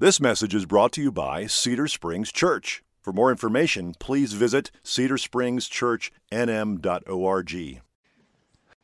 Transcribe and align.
This 0.00 0.20
message 0.20 0.54
is 0.54 0.64
brought 0.64 0.92
to 0.92 1.02
you 1.02 1.10
by 1.10 1.48
Cedar 1.48 1.88
Springs 1.88 2.30
Church. 2.30 2.84
For 3.00 3.12
more 3.12 3.32
information, 3.32 3.96
please 3.98 4.32
visit 4.32 4.70
cedarspringschurchnm.org. 4.84 7.82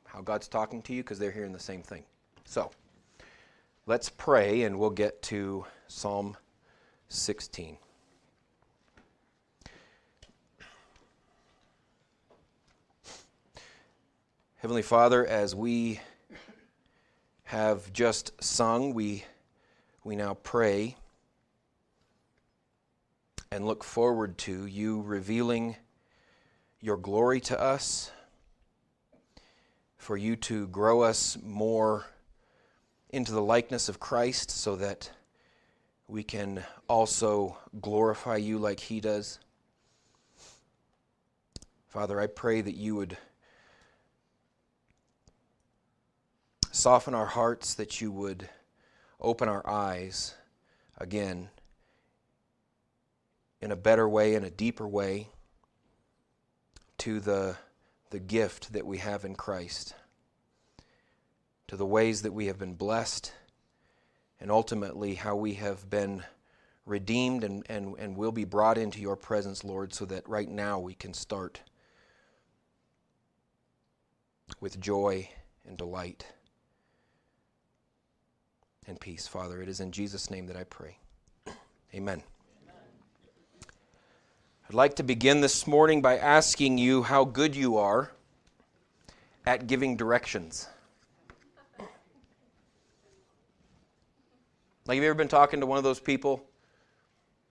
How 0.06 0.20
God's 0.22 0.48
talking 0.48 0.82
to 0.82 0.92
you 0.92 1.04
because 1.04 1.20
they're 1.20 1.30
hearing 1.30 1.52
the 1.52 1.60
same 1.60 1.82
thing. 1.82 2.02
So, 2.44 2.72
let's 3.86 4.08
pray 4.08 4.62
and 4.62 4.76
we'll 4.76 4.90
get 4.90 5.22
to 5.22 5.66
Psalm 5.86 6.36
16. 7.10 7.78
Heavenly 14.56 14.82
Father, 14.82 15.24
as 15.24 15.54
we 15.54 16.00
have 17.44 17.92
just 17.92 18.32
sung, 18.42 18.94
we, 18.94 19.22
we 20.02 20.16
now 20.16 20.34
pray 20.42 20.96
and 23.54 23.64
look 23.64 23.84
forward 23.84 24.36
to 24.36 24.66
you 24.66 25.00
revealing 25.02 25.76
your 26.80 26.96
glory 26.96 27.38
to 27.38 27.60
us, 27.60 28.10
for 29.96 30.16
you 30.16 30.34
to 30.34 30.66
grow 30.66 31.02
us 31.02 31.38
more 31.40 32.04
into 33.10 33.30
the 33.30 33.40
likeness 33.40 33.88
of 33.88 34.00
Christ 34.00 34.50
so 34.50 34.74
that 34.74 35.08
we 36.08 36.24
can 36.24 36.64
also 36.88 37.56
glorify 37.80 38.38
you 38.38 38.58
like 38.58 38.80
he 38.80 39.00
does. 39.00 39.38
Father, 41.86 42.20
I 42.20 42.26
pray 42.26 42.60
that 42.60 42.74
you 42.74 42.96
would 42.96 43.16
soften 46.72 47.14
our 47.14 47.26
hearts, 47.26 47.74
that 47.74 48.00
you 48.00 48.10
would 48.10 48.48
open 49.20 49.48
our 49.48 49.64
eyes 49.64 50.34
again 50.98 51.50
in 53.64 53.72
a 53.72 53.76
better 53.76 54.06
way, 54.06 54.34
in 54.34 54.44
a 54.44 54.50
deeper 54.50 54.86
way, 54.86 55.26
to 56.98 57.18
the, 57.18 57.56
the 58.10 58.18
gift 58.18 58.74
that 58.74 58.84
we 58.84 58.98
have 58.98 59.24
in 59.24 59.34
Christ, 59.34 59.94
to 61.68 61.76
the 61.76 61.86
ways 61.86 62.20
that 62.20 62.32
we 62.34 62.44
have 62.44 62.58
been 62.58 62.74
blessed, 62.74 63.32
and 64.38 64.50
ultimately 64.50 65.14
how 65.14 65.34
we 65.34 65.54
have 65.54 65.88
been 65.88 66.22
redeemed 66.84 67.42
and, 67.42 67.64
and, 67.70 67.94
and 67.98 68.18
will 68.18 68.32
be 68.32 68.44
brought 68.44 68.76
into 68.76 69.00
your 69.00 69.16
presence, 69.16 69.64
Lord, 69.64 69.94
so 69.94 70.04
that 70.04 70.28
right 70.28 70.50
now 70.50 70.78
we 70.78 70.92
can 70.92 71.14
start 71.14 71.62
with 74.60 74.78
joy 74.78 75.30
and 75.66 75.78
delight 75.78 76.26
and 78.86 79.00
peace, 79.00 79.26
Father. 79.26 79.62
It 79.62 79.70
is 79.70 79.80
in 79.80 79.90
Jesus' 79.90 80.30
name 80.30 80.48
that 80.48 80.56
I 80.56 80.64
pray. 80.64 80.98
Amen. 81.94 82.22
I'd 84.66 84.74
like 84.74 84.96
to 84.96 85.02
begin 85.02 85.42
this 85.42 85.66
morning 85.66 86.00
by 86.00 86.16
asking 86.16 86.78
you 86.78 87.02
how 87.02 87.26
good 87.26 87.54
you 87.54 87.76
are 87.76 88.12
at 89.44 89.66
giving 89.66 89.94
directions. 89.94 90.68
Like, 94.86 94.96
have 94.96 95.04
you 95.04 95.10
ever 95.10 95.14
been 95.14 95.28
talking 95.28 95.60
to 95.60 95.66
one 95.66 95.76
of 95.76 95.84
those 95.84 96.00
people? 96.00 96.42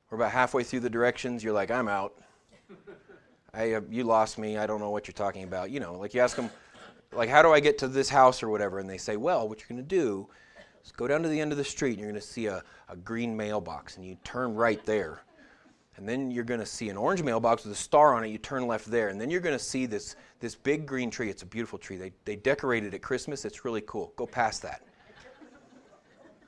We're 0.09 0.15
about 0.17 0.31
halfway 0.31 0.63
through 0.63 0.79
the 0.79 0.89
directions, 0.89 1.43
you're 1.43 1.53
like, 1.53 1.69
I'm 1.69 1.87
out. 1.87 2.15
I, 3.53 3.73
uh, 3.73 3.81
you 3.91 4.05
lost 4.05 4.39
me. 4.39 4.57
I 4.57 4.65
don't 4.65 4.79
know 4.79 4.89
what 4.89 5.07
you're 5.07 5.13
talking 5.13 5.43
about. 5.43 5.69
You 5.69 5.79
know, 5.79 5.93
like 5.93 6.15
you 6.15 6.21
ask 6.21 6.35
them, 6.35 6.49
like, 7.11 7.29
how 7.29 7.43
do 7.43 7.51
I 7.51 7.59
get 7.59 7.77
to 7.79 7.87
this 7.87 8.09
house 8.09 8.41
or 8.41 8.49
whatever? 8.49 8.79
And 8.79 8.89
they 8.89 8.97
say, 8.97 9.17
well, 9.17 9.47
what 9.47 9.59
you're 9.59 9.69
going 9.69 9.87
to 9.87 9.95
do 9.95 10.27
is 10.83 10.91
go 10.91 11.07
down 11.07 11.21
to 11.21 11.29
the 11.29 11.39
end 11.39 11.51
of 11.51 11.59
the 11.59 11.63
street 11.63 11.91
and 11.91 11.99
you're 11.99 12.09
going 12.09 12.19
to 12.19 12.27
see 12.27 12.47
a, 12.47 12.63
a 12.89 12.95
green 12.95 13.37
mailbox 13.37 13.97
and 13.97 14.05
you 14.05 14.17
turn 14.23 14.55
right 14.55 14.83
there. 14.87 15.21
And 15.97 16.09
then 16.09 16.31
you're 16.31 16.43
going 16.43 16.59
to 16.59 16.65
see 16.65 16.89
an 16.89 16.97
orange 16.97 17.21
mailbox 17.21 17.63
with 17.63 17.73
a 17.73 17.75
star 17.75 18.15
on 18.15 18.23
it. 18.23 18.29
You 18.29 18.39
turn 18.39 18.65
left 18.65 18.89
there. 18.89 19.09
And 19.09 19.21
then 19.21 19.29
you're 19.29 19.41
going 19.41 19.57
to 19.57 19.63
see 19.63 19.85
this, 19.85 20.15
this 20.39 20.55
big 20.55 20.85
green 20.85 21.11
tree. 21.11 21.29
It's 21.29 21.43
a 21.43 21.45
beautiful 21.45 21.77
tree. 21.77 21.97
They, 21.97 22.11
they 22.25 22.35
decorated 22.35 22.87
it 22.87 22.95
at 22.95 23.01
Christmas. 23.01 23.45
It's 23.45 23.63
really 23.63 23.83
cool. 23.85 24.11
Go 24.15 24.25
past 24.25 24.63
that. 24.63 24.81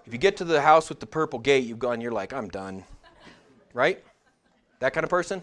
If 0.06 0.14
you 0.14 0.20
get 0.20 0.38
to 0.38 0.46
the 0.46 0.62
house 0.62 0.90
with 0.90 1.00
the 1.00 1.06
purple 1.06 1.40
gate, 1.40 1.66
you've 1.66 1.80
gone, 1.80 2.02
you're 2.02 2.12
like, 2.12 2.34
I'm 2.34 2.48
done. 2.48 2.84
Right? 3.74 4.04
That 4.80 4.94
kind 4.94 5.04
of 5.04 5.10
person? 5.10 5.42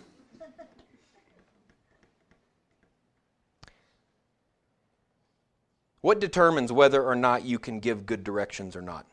What 6.00 6.18
determines 6.18 6.72
whether 6.72 7.02
or 7.02 7.14
not 7.14 7.44
you 7.44 7.60
can 7.60 7.78
give 7.78 8.06
good 8.06 8.24
directions 8.24 8.74
or 8.74 8.82
not? 8.82 9.06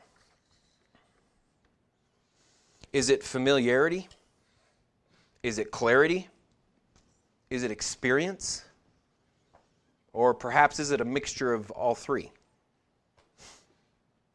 Is 2.91 3.11
it 3.11 3.23
familiarity? 3.23 4.07
Is 5.43 5.57
it 5.57 5.71
clarity? 5.71 6.27
Is 7.49 7.63
it 7.63 7.71
experience? 7.71 8.63
Or 10.13 10.33
perhaps 10.33 10.79
is 10.79 10.91
it 10.91 11.01
a 11.01 11.05
mixture 11.05 11.53
of 11.53 11.71
all 11.71 11.95
three? 11.95 12.31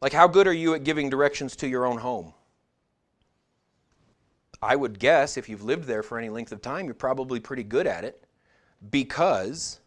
Like, 0.01 0.13
how 0.13 0.27
good 0.27 0.47
are 0.47 0.53
you 0.53 0.73
at 0.73 0.83
giving 0.83 1.09
directions 1.09 1.55
to 1.57 1.67
your 1.67 1.85
own 1.85 1.97
home? 1.97 2.33
I 4.61 4.75
would 4.75 4.99
guess 4.99 5.37
if 5.37 5.47
you've 5.47 5.63
lived 5.63 5.85
there 5.85 6.03
for 6.03 6.17
any 6.17 6.29
length 6.29 6.51
of 6.51 6.61
time, 6.61 6.85
you're 6.85 6.95
probably 6.95 7.39
pretty 7.39 7.63
good 7.63 7.87
at 7.87 8.03
it 8.03 8.25
because 8.89 9.79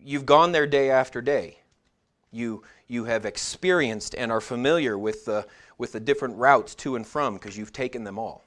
you've 0.00 0.26
gone 0.26 0.52
there 0.52 0.66
day 0.66 0.90
after 0.90 1.20
day. 1.20 1.58
You, 2.30 2.62
you 2.86 3.04
have 3.04 3.26
experienced 3.26 4.14
and 4.14 4.32
are 4.32 4.40
familiar 4.40 4.98
with 4.98 5.24
the, 5.26 5.46
with 5.78 5.92
the 5.92 6.00
different 6.00 6.36
routes 6.36 6.74
to 6.76 6.96
and 6.96 7.06
from 7.06 7.34
because 7.34 7.56
you've 7.56 7.72
taken 7.72 8.04
them 8.04 8.18
all. 8.18 8.45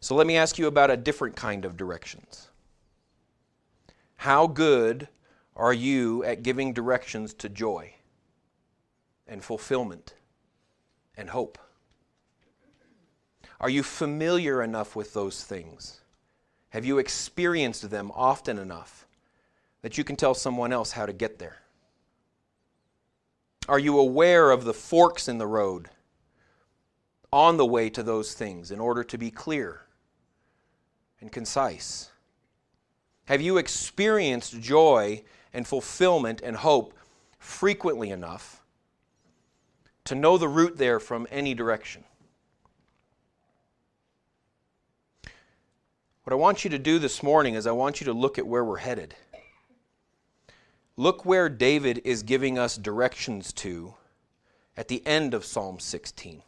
So 0.00 0.14
let 0.14 0.26
me 0.26 0.36
ask 0.36 0.58
you 0.58 0.66
about 0.66 0.90
a 0.90 0.96
different 0.96 1.36
kind 1.36 1.64
of 1.64 1.76
directions. 1.76 2.48
How 4.16 4.46
good 4.46 5.08
are 5.54 5.72
you 5.72 6.24
at 6.24 6.42
giving 6.42 6.72
directions 6.72 7.32
to 7.34 7.48
joy 7.48 7.94
and 9.26 9.42
fulfillment 9.42 10.14
and 11.16 11.30
hope? 11.30 11.58
Are 13.60 13.70
you 13.70 13.82
familiar 13.82 14.62
enough 14.62 14.96
with 14.96 15.14
those 15.14 15.42
things? 15.42 16.00
Have 16.70 16.84
you 16.84 16.98
experienced 16.98 17.88
them 17.88 18.12
often 18.14 18.58
enough 18.58 19.06
that 19.82 19.96
you 19.96 20.04
can 20.04 20.16
tell 20.16 20.34
someone 20.34 20.72
else 20.72 20.92
how 20.92 21.06
to 21.06 21.12
get 21.12 21.38
there? 21.38 21.62
Are 23.68 23.78
you 23.78 23.98
aware 23.98 24.50
of 24.50 24.64
the 24.64 24.74
forks 24.74 25.26
in 25.26 25.38
the 25.38 25.46
road 25.46 25.88
on 27.36 27.58
the 27.58 27.66
way 27.66 27.90
to 27.90 28.02
those 28.02 28.32
things 28.32 28.70
in 28.70 28.80
order 28.80 29.04
to 29.04 29.18
be 29.18 29.30
clear 29.30 29.82
and 31.20 31.30
concise? 31.30 32.08
Have 33.26 33.42
you 33.42 33.58
experienced 33.58 34.58
joy 34.58 35.22
and 35.52 35.66
fulfillment 35.66 36.40
and 36.40 36.56
hope 36.56 36.94
frequently 37.38 38.08
enough 38.08 38.62
to 40.04 40.14
know 40.14 40.38
the 40.38 40.48
route 40.48 40.78
there 40.78 40.98
from 40.98 41.26
any 41.30 41.52
direction? 41.52 42.04
What 46.24 46.32
I 46.32 46.36
want 46.36 46.64
you 46.64 46.70
to 46.70 46.78
do 46.78 46.98
this 46.98 47.22
morning 47.22 47.54
is 47.54 47.66
I 47.66 47.72
want 47.72 48.00
you 48.00 48.06
to 48.06 48.14
look 48.14 48.38
at 48.38 48.46
where 48.46 48.64
we're 48.64 48.78
headed. 48.78 49.14
Look 50.96 51.26
where 51.26 51.50
David 51.50 52.00
is 52.02 52.22
giving 52.22 52.58
us 52.58 52.78
directions 52.78 53.52
to 53.54 53.92
at 54.74 54.88
the 54.88 55.06
end 55.06 55.34
of 55.34 55.44
Psalm 55.44 55.78
16. 55.78 56.42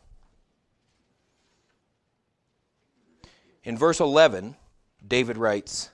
In 3.69 3.77
verse 3.77 4.01
11, 4.01 4.57
David 5.07 5.37
writes, 5.37 5.91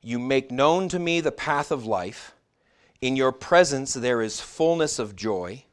You 0.00 0.18
make 0.18 0.50
known 0.50 0.88
to 0.88 0.98
me 0.98 1.20
the 1.20 1.30
path 1.30 1.70
of 1.70 1.84
life. 1.84 2.34
In 3.02 3.14
your 3.14 3.30
presence 3.30 3.92
there 3.92 4.22
is 4.22 4.40
fullness 4.40 4.98
of 4.98 5.14
joy. 5.14 5.64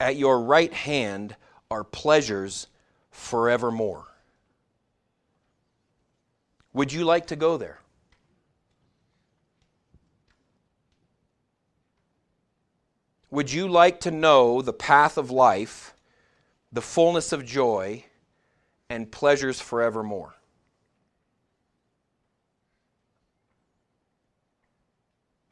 At 0.00 0.16
your 0.16 0.40
right 0.40 0.72
hand 0.72 1.36
are 1.70 1.84
pleasures 1.84 2.66
forevermore. 3.12 4.06
Would 6.72 6.92
you 6.92 7.04
like 7.04 7.28
to 7.28 7.36
go 7.36 7.56
there? 7.56 7.78
Would 13.30 13.52
you 13.52 13.68
like 13.68 14.00
to 14.00 14.10
know 14.10 14.62
the 14.62 14.72
path 14.72 15.16
of 15.16 15.30
life, 15.30 15.94
the 16.72 16.82
fullness 16.82 17.30
of 17.30 17.44
joy, 17.44 18.02
and 18.90 19.12
pleasures 19.12 19.60
forevermore? 19.60 20.36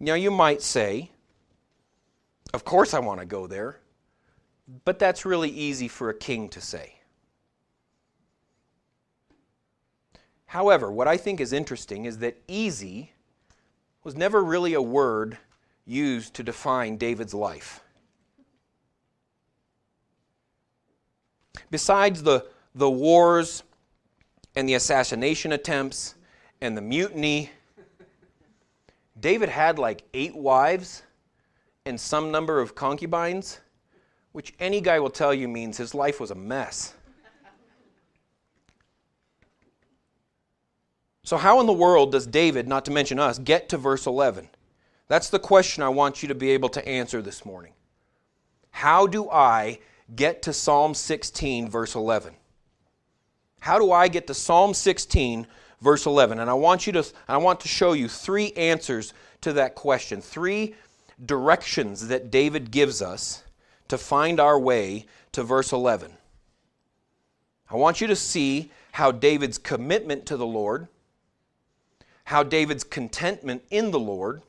Now, 0.04 0.12
you 0.12 0.30
might 0.30 0.60
say, 0.60 1.10
Of 2.52 2.62
course 2.62 2.92
I 2.92 2.98
want 2.98 3.20
to 3.20 3.26
go 3.26 3.46
there, 3.46 3.80
but 4.84 4.98
that's 4.98 5.24
really 5.24 5.48
easy 5.48 5.88
for 5.88 6.10
a 6.10 6.14
king 6.14 6.50
to 6.50 6.60
say. 6.60 6.96
However, 10.44 10.92
what 10.92 11.08
I 11.08 11.16
think 11.16 11.40
is 11.40 11.54
interesting 11.54 12.04
is 12.04 12.18
that 12.18 12.36
easy 12.46 13.12
was 14.02 14.14
never 14.14 14.44
really 14.44 14.74
a 14.74 14.82
word 14.82 15.38
used 15.86 16.34
to 16.34 16.42
define 16.42 16.98
David's 16.98 17.32
life. 17.32 17.80
Besides 21.70 22.22
the, 22.24 22.46
the 22.74 22.90
wars 22.90 23.62
and 24.54 24.68
the 24.68 24.74
assassination 24.74 25.50
attempts 25.50 26.14
and 26.60 26.76
the 26.76 26.82
mutiny 26.82 27.50
David 29.18 29.48
had 29.48 29.78
like 29.78 30.02
eight 30.12 30.34
wives 30.34 31.02
and 31.86 32.00
some 32.00 32.30
number 32.30 32.60
of 32.60 32.74
concubines, 32.74 33.60
which 34.32 34.54
any 34.58 34.80
guy 34.80 34.98
will 34.98 35.10
tell 35.10 35.32
you 35.32 35.48
means 35.48 35.76
his 35.76 35.94
life 35.94 36.20
was 36.20 36.30
a 36.30 36.34
mess. 36.34 36.94
So, 41.22 41.38
how 41.38 41.58
in 41.60 41.66
the 41.66 41.72
world 41.72 42.12
does 42.12 42.26
David, 42.26 42.68
not 42.68 42.84
to 42.84 42.90
mention 42.90 43.18
us, 43.18 43.38
get 43.38 43.70
to 43.70 43.78
verse 43.78 44.06
11? 44.06 44.48
That's 45.08 45.30
the 45.30 45.38
question 45.38 45.82
I 45.82 45.88
want 45.88 46.22
you 46.22 46.28
to 46.28 46.34
be 46.34 46.50
able 46.50 46.68
to 46.70 46.86
answer 46.86 47.22
this 47.22 47.46
morning. 47.46 47.72
How 48.70 49.06
do 49.06 49.30
I 49.30 49.78
get 50.14 50.42
to 50.42 50.52
Psalm 50.52 50.92
16, 50.92 51.70
verse 51.70 51.94
11? 51.94 52.34
How 53.60 53.78
do 53.78 53.90
I 53.90 54.08
get 54.08 54.26
to 54.26 54.34
Psalm 54.34 54.74
16, 54.74 55.46
verse 55.80 56.06
11? 56.06 56.38
And 56.38 56.50
I 56.50 56.54
want 56.54 56.86
you 56.86 56.92
to 56.94 57.04
I 57.28 57.36
want 57.36 57.60
to 57.60 57.68
show 57.68 57.92
you 57.92 58.08
three 58.08 58.52
answers 58.52 59.12
to 59.42 59.52
that 59.54 59.74
question. 59.74 60.20
Three 60.20 60.74
directions 61.24 62.08
that 62.08 62.30
David 62.30 62.70
gives 62.70 63.00
us 63.02 63.44
to 63.88 63.98
find 63.98 64.40
our 64.40 64.58
way 64.58 65.06
to 65.32 65.42
verse 65.42 65.72
11. 65.72 66.12
I 67.70 67.76
want 67.76 68.00
you 68.00 68.06
to 68.06 68.16
see 68.16 68.70
how 68.92 69.12
David's 69.12 69.58
commitment 69.58 70.26
to 70.26 70.36
the 70.36 70.46
Lord 70.46 70.88
how 72.24 72.42
David's 72.42 72.84
contentment 72.84 73.62
in 73.70 73.90
the 73.90 74.00
Lord 74.00 74.42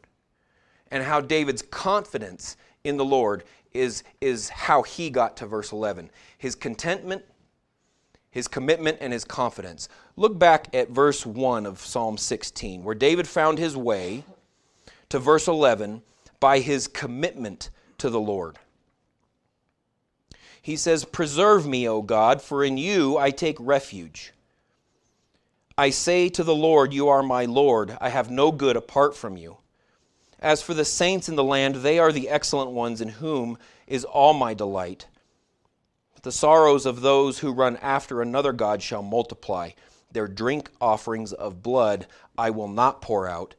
and 0.92 1.04
how 1.04 1.21
David's 1.21 1.62
confidence 1.62 2.57
in 2.83 2.98
the 2.98 3.06
Lord 3.06 3.44
is, 3.74 4.04
is 4.21 4.50
how 4.50 4.83
he 4.83 5.10
got 5.10 5.36
to 5.38 5.45
verse 5.45 5.71
11. 5.71 6.10
His 6.38 6.56
contentment, 6.56 7.24
his 8.36 8.50
commitment, 8.50 8.98
and 9.00 9.14
his 9.14 9.24
confidence. 9.24 9.88
Look 10.18 10.38
back 10.38 10.68
at 10.76 10.90
verse 10.90 11.26
1 11.26 11.66
of 11.66 11.80
Psalm 11.80 12.18
16, 12.18 12.84
where 12.84 12.94
David 12.94 13.30
found 13.30 13.58
his 13.58 13.78
way 13.78 14.26
to 15.08 15.20
verse 15.20 15.48
11 15.48 16.02
by 16.42 16.60
his 16.60 16.90
commitment 16.90 17.70
to 17.98 18.10
the 18.10 18.20
Lord. 18.20 18.58
He 20.62 20.76
says, 20.76 21.06
Preserve 21.06 21.66
me, 21.66 21.88
O 21.88 22.02
God, 22.02 22.42
for 22.42 22.62
in 22.62 22.78
you 22.78 23.18
I 23.18 23.32
take 23.32 23.56
refuge. 23.58 24.34
I 25.78 25.90
say 25.90 26.28
to 26.28 26.44
the 26.44 26.54
Lord, 26.54 26.92
You 26.92 27.08
are 27.08 27.24
my 27.24 27.46
Lord. 27.46 27.98
I 28.02 28.10
have 28.10 28.30
no 28.30 28.52
good 28.52 28.76
apart 28.76 29.16
from 29.16 29.38
you. 29.38 29.60
As 30.42 30.62
for 30.62 30.74
the 30.74 30.84
saints 30.84 31.30
in 31.30 31.38
the 31.38 31.44
land, 31.44 31.76
they 31.76 32.00
are 32.00 32.12
the 32.12 32.28
excellent 32.28 32.72
ones 32.72 33.00
in 33.00 33.08
whom 33.08 33.58
is 33.88 34.04
all 34.04 34.34
my 34.34 34.54
delight. 34.54 35.08
The 36.25 36.31
sorrows 36.31 36.88
of 36.88 37.01
those 37.01 37.38
who 37.38 37.51
run 37.51 37.77
after 37.83 38.19
another 38.19 38.51
God 38.51 38.81
shall 38.81 39.04
multiply. 39.04 39.69
Their 40.12 40.27
drink 40.27 40.72
offerings 40.81 41.33
of 41.33 41.62
blood 41.62 42.07
I 42.36 42.50
will 42.50 42.68
not 42.68 43.00
pour 43.00 43.30
out, 43.30 43.54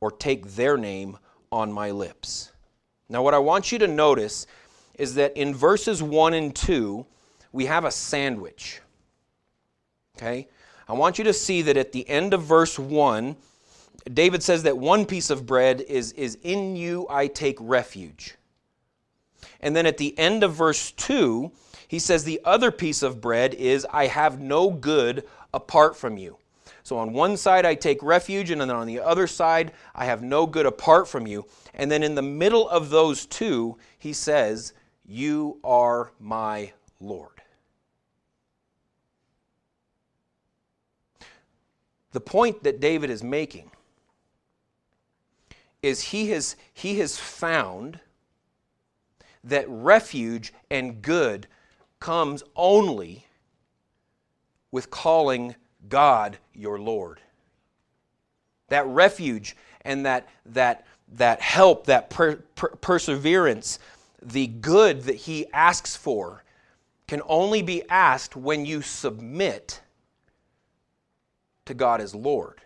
or 0.00 0.12
take 0.12 0.52
their 0.52 0.76
name 0.76 1.18
on 1.50 1.72
my 1.72 1.90
lips. 1.90 2.52
Now, 3.08 3.24
what 3.24 3.34
I 3.34 3.38
want 3.38 3.72
you 3.72 3.78
to 3.80 3.88
notice 3.88 4.46
is 5.00 5.16
that 5.16 5.36
in 5.36 5.52
verses 5.52 6.00
1 6.00 6.32
and 6.32 6.54
2, 6.54 7.04
we 7.50 7.66
have 7.66 7.84
a 7.84 7.90
sandwich. 7.90 8.80
Okay? 10.16 10.46
I 10.86 10.92
want 10.92 11.18
you 11.18 11.24
to 11.24 11.32
see 11.32 11.62
that 11.62 11.76
at 11.76 11.90
the 11.90 12.08
end 12.08 12.34
of 12.34 12.44
verse 12.44 12.78
1, 12.78 13.34
David 14.14 14.44
says 14.44 14.62
that 14.62 14.78
one 14.78 15.04
piece 15.04 15.28
of 15.28 15.44
bread 15.44 15.80
is, 15.80 16.12
is 16.12 16.38
in 16.44 16.76
you 16.76 17.08
I 17.10 17.26
take 17.26 17.56
refuge. 17.58 18.37
And 19.60 19.74
then 19.74 19.86
at 19.86 19.98
the 19.98 20.18
end 20.18 20.42
of 20.42 20.54
verse 20.54 20.92
2, 20.92 21.50
he 21.88 21.98
says 21.98 22.24
the 22.24 22.40
other 22.44 22.70
piece 22.70 23.02
of 23.02 23.20
bread 23.20 23.54
is 23.54 23.86
I 23.90 24.06
have 24.06 24.40
no 24.40 24.70
good 24.70 25.26
apart 25.52 25.96
from 25.96 26.16
you. 26.16 26.36
So 26.82 26.96
on 26.98 27.12
one 27.12 27.36
side 27.36 27.66
I 27.66 27.74
take 27.74 28.02
refuge, 28.02 28.50
and 28.50 28.60
then 28.60 28.70
on 28.70 28.86
the 28.86 29.00
other 29.00 29.26
side 29.26 29.72
I 29.94 30.06
have 30.06 30.22
no 30.22 30.46
good 30.46 30.66
apart 30.66 31.08
from 31.08 31.26
you. 31.26 31.46
And 31.74 31.90
then 31.90 32.02
in 32.02 32.14
the 32.14 32.22
middle 32.22 32.68
of 32.68 32.90
those 32.90 33.26
two, 33.26 33.76
he 33.98 34.12
says, 34.12 34.72
You 35.04 35.58
are 35.64 36.12
my 36.18 36.72
Lord. 37.00 37.42
The 42.12 42.20
point 42.20 42.62
that 42.62 42.80
David 42.80 43.10
is 43.10 43.22
making 43.22 43.70
is 45.82 46.00
he 46.00 46.30
has, 46.30 46.56
he 46.72 46.98
has 47.00 47.18
found 47.18 48.00
that 49.48 49.66
refuge 49.68 50.52
and 50.70 51.02
good 51.02 51.46
comes 52.00 52.42
only 52.54 53.26
with 54.70 54.90
calling 54.90 55.54
God 55.88 56.38
your 56.54 56.78
Lord. 56.78 57.20
That 58.68 58.86
refuge 58.86 59.56
and 59.82 60.04
that, 60.06 60.28
that, 60.46 60.86
that 61.14 61.40
help, 61.40 61.86
that 61.86 62.10
per, 62.10 62.36
per, 62.54 62.68
perseverance, 62.76 63.78
the 64.22 64.46
good 64.46 65.02
that 65.02 65.16
he 65.16 65.46
asks 65.52 65.96
for 65.96 66.44
can 67.06 67.22
only 67.26 67.62
be 67.62 67.88
asked 67.88 68.36
when 68.36 68.66
you 68.66 68.82
submit 68.82 69.80
to 71.64 71.74
God 71.74 72.00
as 72.00 72.14
Lord. 72.14 72.60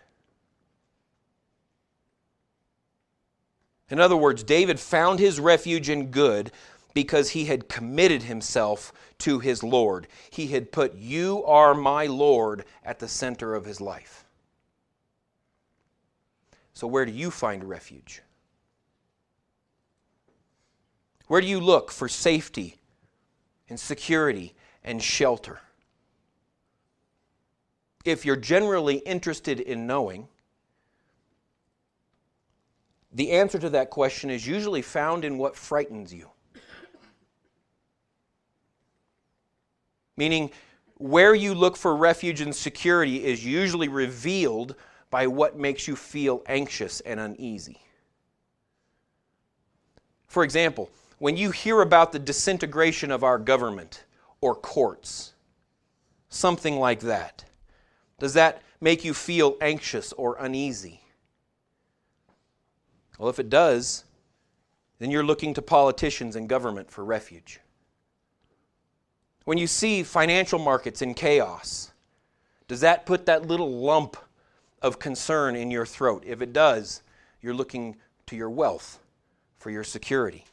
In 3.89 3.99
other 3.99 4.17
words, 4.17 4.43
David 4.43 4.79
found 4.79 5.19
his 5.19 5.39
refuge 5.39 5.87
in 5.87 6.07
good 6.07 6.51
because 6.93 7.29
he 7.31 7.45
had 7.45 7.69
committed 7.69 8.23
himself 8.23 8.93
to 9.19 9.39
his 9.39 9.63
Lord. 9.63 10.07
He 10.29 10.47
had 10.47 10.71
put, 10.71 10.95
You 10.95 11.43
are 11.45 11.73
my 11.73 12.05
Lord, 12.05 12.65
at 12.83 12.99
the 12.99 13.07
center 13.07 13.55
of 13.55 13.65
his 13.65 13.81
life. 13.81 14.25
So, 16.73 16.87
where 16.87 17.05
do 17.05 17.11
you 17.11 17.31
find 17.31 17.63
refuge? 17.63 18.21
Where 21.27 21.41
do 21.41 21.47
you 21.47 21.59
look 21.59 21.91
for 21.91 22.07
safety 22.07 22.77
and 23.69 23.79
security 23.79 24.53
and 24.83 25.01
shelter? 25.01 25.61
if 28.03 28.25
you're 28.25 28.35
generally 28.35 28.97
interested 28.97 29.59
in 29.59 29.87
knowing, 29.87 30.27
the 33.11 33.31
answer 33.31 33.59
to 33.59 33.69
that 33.69 33.89
question 33.89 34.29
is 34.29 34.45
usually 34.45 34.81
found 34.81 35.23
in 35.23 35.37
what 35.37 35.55
frightens 35.55 36.13
you. 36.13 36.29
Meaning, 40.17 40.51
where 40.97 41.33
you 41.33 41.53
look 41.53 41.75
for 41.75 41.95
refuge 41.95 42.41
and 42.41 42.55
security 42.55 43.23
is 43.23 43.45
usually 43.45 43.87
revealed 43.87 44.75
by 45.09 45.27
what 45.27 45.57
makes 45.57 45.87
you 45.87 45.95
feel 45.95 46.41
anxious 46.47 46.99
and 47.01 47.19
uneasy. 47.19 47.79
For 50.27 50.43
example, 50.43 50.89
when 51.19 51.37
you 51.37 51.51
hear 51.51 51.81
about 51.81 52.11
the 52.11 52.19
disintegration 52.19 53.11
of 53.11 53.23
our 53.23 53.37
government 53.37 54.03
or 54.41 54.55
courts, 54.55 55.33
something 56.29 56.79
like 56.79 57.01
that, 57.01 57.45
does 58.19 58.33
that 58.33 58.61
make 58.81 59.05
you 59.05 59.13
feel 59.13 59.55
anxious 59.61 60.13
or 60.13 60.35
uneasy? 60.39 61.01
Well, 63.19 63.29
if 63.29 63.39
it 63.39 63.49
does, 63.49 64.05
then 64.99 65.11
you're 65.11 65.23
looking 65.23 65.53
to 65.53 65.61
politicians 65.61 66.35
and 66.35 66.49
government 66.49 66.89
for 66.89 67.05
refuge. 67.05 67.59
When 69.45 69.57
you 69.57 69.67
see 69.67 70.03
financial 70.03 70.59
markets 70.59 71.01
in 71.01 71.13
chaos, 71.13 71.91
does 72.67 72.81
that 72.81 73.05
put 73.05 73.25
that 73.25 73.47
little 73.47 73.71
lump 73.71 74.15
of 74.81 74.99
concern 74.99 75.55
in 75.55 75.69
your 75.69 75.85
throat? 75.85 76.23
If 76.25 76.41
it 76.41 76.53
does, 76.53 77.01
you're 77.41 77.53
looking 77.53 77.97
to 78.27 78.35
your 78.35 78.49
wealth 78.49 78.99
for 79.57 79.69
your 79.69 79.83
security. 79.83 80.45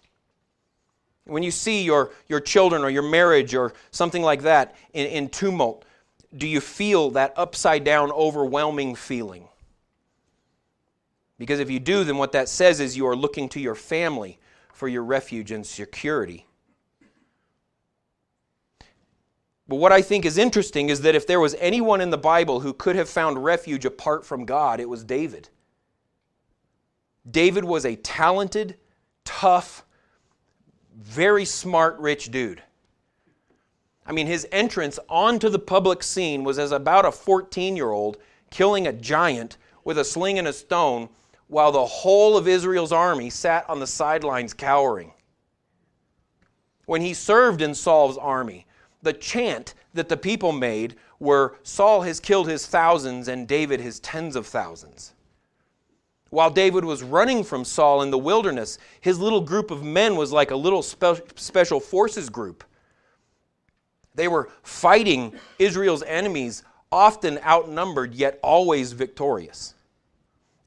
When 1.25 1.43
you 1.43 1.53
see 1.53 1.83
your, 1.83 2.11
your 2.27 2.41
children 2.41 2.83
or 2.83 2.91
your 2.91 3.09
marriage 3.09 3.55
or 3.55 3.73
something 3.93 4.23
like 4.23 4.43
that 4.43 4.75
in, 4.93 5.07
in 5.07 5.29
tumult, 5.29 5.85
do 6.37 6.47
you 6.47 6.61
feel 6.61 7.11
that 7.11 7.33
upside 7.37 7.85
down, 7.85 8.11
overwhelming 8.11 8.97
feeling? 8.97 9.49
Because 11.39 11.61
if 11.61 11.71
you 11.71 11.79
do, 11.79 12.05
then 12.05 12.19
what 12.19 12.33
that 12.33 12.49
says 12.49 12.81
is 12.81 12.97
you 12.97 13.07
are 13.07 13.17
looking 13.17 13.49
to 13.51 13.61
your 13.61 13.75
family 13.75 14.39
for 14.73 14.89
your 14.89 15.05
refuge 15.05 15.53
and 15.53 15.65
security. 15.65 16.47
But 19.71 19.77
what 19.77 19.93
I 19.93 20.03
think 20.03 20.25
is 20.25 20.37
interesting 20.37 20.89
is 20.89 21.03
that 21.03 21.15
if 21.15 21.29
there 21.29 21.39
was 21.39 21.55
anyone 21.61 22.00
in 22.00 22.11
the 22.11 22.19
Bible 22.19 22.59
who 22.59 22.75
could 22.75 22.97
have 22.97 23.09
found 23.09 23.45
refuge 23.45 23.85
apart 23.85 24.27
from 24.27 24.45
God, 24.45 24.81
it 24.81 24.89
was 24.89 25.05
David. 25.05 25.49
David 27.31 27.65
was 27.65 27.87
a 27.87 27.95
talented, 27.95 28.79
tough, 29.25 29.85
very 30.93 31.45
smart, 31.45 31.97
rich 32.00 32.33
dude. 32.33 32.65
I 34.05 34.11
mean, 34.11 34.27
his 34.27 34.45
entrance 34.50 34.99
onto 35.09 35.49
the 35.49 35.61
public 35.61 36.03
scene 36.03 36.43
was 36.43 36.59
as 36.59 36.73
about 36.73 37.07
a 37.07 37.12
14 37.12 37.77
year 37.77 37.93
old 37.93 38.17
killing 38.50 38.89
a 38.89 38.93
giant 38.93 39.57
with 39.85 39.99
a 39.99 40.05
sling 40.05 40.41
and 40.41 40.49
a 40.49 40.53
stone 40.53 41.09
while 41.47 41.71
the 41.71 41.87
whole 41.87 42.37
of 42.37 42.49
Israel's 42.49 42.91
army 42.91 43.31
sat 43.31 43.71
on 43.71 43.79
the 43.79 43.87
sidelines 43.87 44.53
cowering. 44.53 45.12
When 46.87 47.03
he 47.03 47.15
served 47.15 47.62
in 47.62 47.77
Saul's 47.77 48.19
army, 48.19 48.67
the 49.02 49.12
chant 49.12 49.75
that 49.95 50.09
the 50.09 50.16
people 50.16 50.52
made 50.52 50.97
were 51.19 51.57
Saul 51.62 52.02
has 52.02 52.21
killed 52.21 52.49
his 52.49 52.66
thousands 52.66 53.28
and 53.28 53.47
David 53.47 53.80
his 53.80 54.00
tens 54.00 54.37
of 54.37 54.47
thousands. 54.47 55.12
While 56.30 56.50
David 56.50 56.85
was 56.85 57.02
running 57.02 57.42
from 57.42 57.64
Saul 57.64 58.02
in 58.02 58.11
the 58.11 58.19
wilderness, 58.19 58.78
his 59.00 59.19
little 59.19 59.40
group 59.40 59.71
of 59.71 59.83
men 59.83 60.16
was 60.16 60.33
like 60.33 60.52
a 60.52 60.57
little 60.57 60.83
spe- 60.83 61.37
special 61.37 61.80
forces 61.80 62.30
group. 62.30 62.62
They 64.14 64.28
were 64.28 64.49
fighting 64.62 65.35
Israel's 65.59 66.04
enemies, 66.04 66.62
often 66.92 67.38
outnumbered, 67.38 68.14
yet 68.14 68.38
always 68.42 68.92
victorious. 68.92 69.75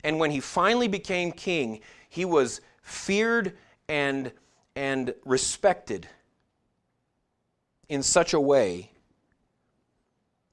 And 0.03 0.19
when 0.19 0.31
he 0.31 0.41
finally 0.41 0.89
became 0.89 1.31
king, 1.31 1.79
he 2.09 2.25
was 2.25 2.59
feared 2.81 3.55
and, 3.87 4.31
and 4.75 5.13
respected 5.23 6.07
in 7.93 8.03
such 8.03 8.33
a 8.33 8.39
way 8.39 8.89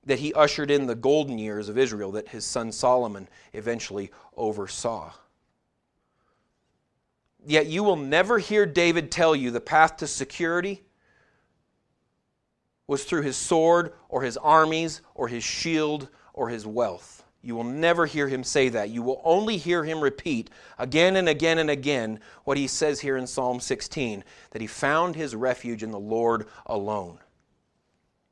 that 0.05 0.19
he 0.19 0.33
ushered 0.33 0.71
in 0.71 0.87
the 0.87 0.95
golden 0.95 1.39
years 1.39 1.69
of 1.69 1.79
Israel 1.79 2.13
that 2.13 2.29
his 2.29 2.45
son 2.45 2.73
Solomon 2.73 3.29
eventually 3.53 4.11
oversaw. 4.37 5.13
Yet 7.47 7.67
you 7.67 7.83
will 7.83 7.97
never 7.97 8.39
hear 8.39 8.67
David 8.67 9.11
tell 9.11 9.35
you 9.35 9.51
the 9.51 9.61
path 9.61 9.99
to 9.99 10.07
security 10.07 10.83
was 12.87 13.05
through 13.05 13.23
his 13.23 13.37
sword 13.37 13.93
or 14.09 14.23
his 14.23 14.37
armies 14.37 15.01
or 15.15 15.29
his 15.29 15.45
shield 15.45 16.09
or 16.35 16.49
his 16.49 16.67
wealth. 16.67 17.25
You 17.43 17.55
will 17.55 17.65
never 17.65 18.05
hear 18.05 18.29
him 18.29 18.45
say 18.45 18.69
that. 18.71 18.91
You 18.91 19.03
will 19.03 19.23
only 19.25 19.57
hear 19.57 19.85
him 19.85 20.01
repeat 20.01 20.51
again 20.79 21.17
and 21.17 21.29
again 21.29 21.59
and 21.59 21.71
again 21.71 22.21
what 22.45 22.59
he 22.59 22.67
says 22.67 23.01
here 23.01 23.17
in 23.17 23.27
Psalm 23.27 23.61
16 23.61 24.25
that 24.51 24.61
he 24.61 24.67
found 24.67 25.15
his 25.15 25.35
refuge 25.35 25.83
in 25.83 25.91
the 25.91 25.99
Lord 25.99 26.47
alone. 26.67 27.19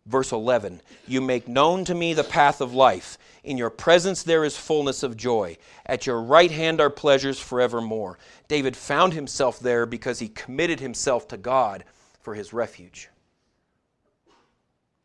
Verse 0.08 0.32
11 0.32 0.80
You 1.06 1.20
make 1.20 1.46
known 1.46 1.84
to 1.84 1.94
me 1.94 2.14
the 2.14 2.24
path 2.24 2.60
of 2.60 2.74
life. 2.74 3.18
In 3.44 3.58
your 3.58 3.70
presence 3.70 4.22
there 4.22 4.44
is 4.44 4.56
fullness 4.56 5.02
of 5.02 5.16
joy. 5.16 5.58
At 5.84 6.06
your 6.06 6.20
right 6.22 6.50
hand 6.50 6.80
are 6.80 6.90
pleasures 6.90 7.38
forevermore. 7.38 8.18
David 8.48 8.74
found 8.74 9.12
himself 9.12 9.60
there 9.60 9.84
because 9.84 10.18
he 10.18 10.28
committed 10.28 10.80
himself 10.80 11.28
to 11.28 11.36
God 11.36 11.84
for 12.20 12.34
his 12.34 12.52
refuge. 12.52 13.10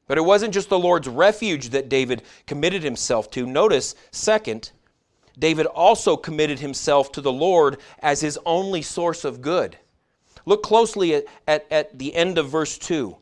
But 0.07 0.17
it 0.17 0.21
wasn't 0.21 0.53
just 0.53 0.69
the 0.69 0.79
Lord's 0.79 1.07
refuge 1.07 1.69
that 1.69 1.89
David 1.89 2.23
committed 2.47 2.83
himself 2.83 3.29
to. 3.31 3.45
Notice, 3.45 3.95
second, 4.11 4.71
David 5.37 5.65
also 5.65 6.15
committed 6.15 6.59
himself 6.59 7.11
to 7.13 7.21
the 7.21 7.31
Lord 7.31 7.77
as 7.99 8.21
his 8.21 8.39
only 8.45 8.81
source 8.81 9.25
of 9.25 9.41
good. 9.41 9.77
Look 10.45 10.63
closely 10.63 11.15
at, 11.15 11.25
at, 11.47 11.65
at, 11.71 11.97
the 11.97 12.13
end 12.13 12.37
of 12.37 12.49
verse 12.49 12.77
2, 12.77 13.15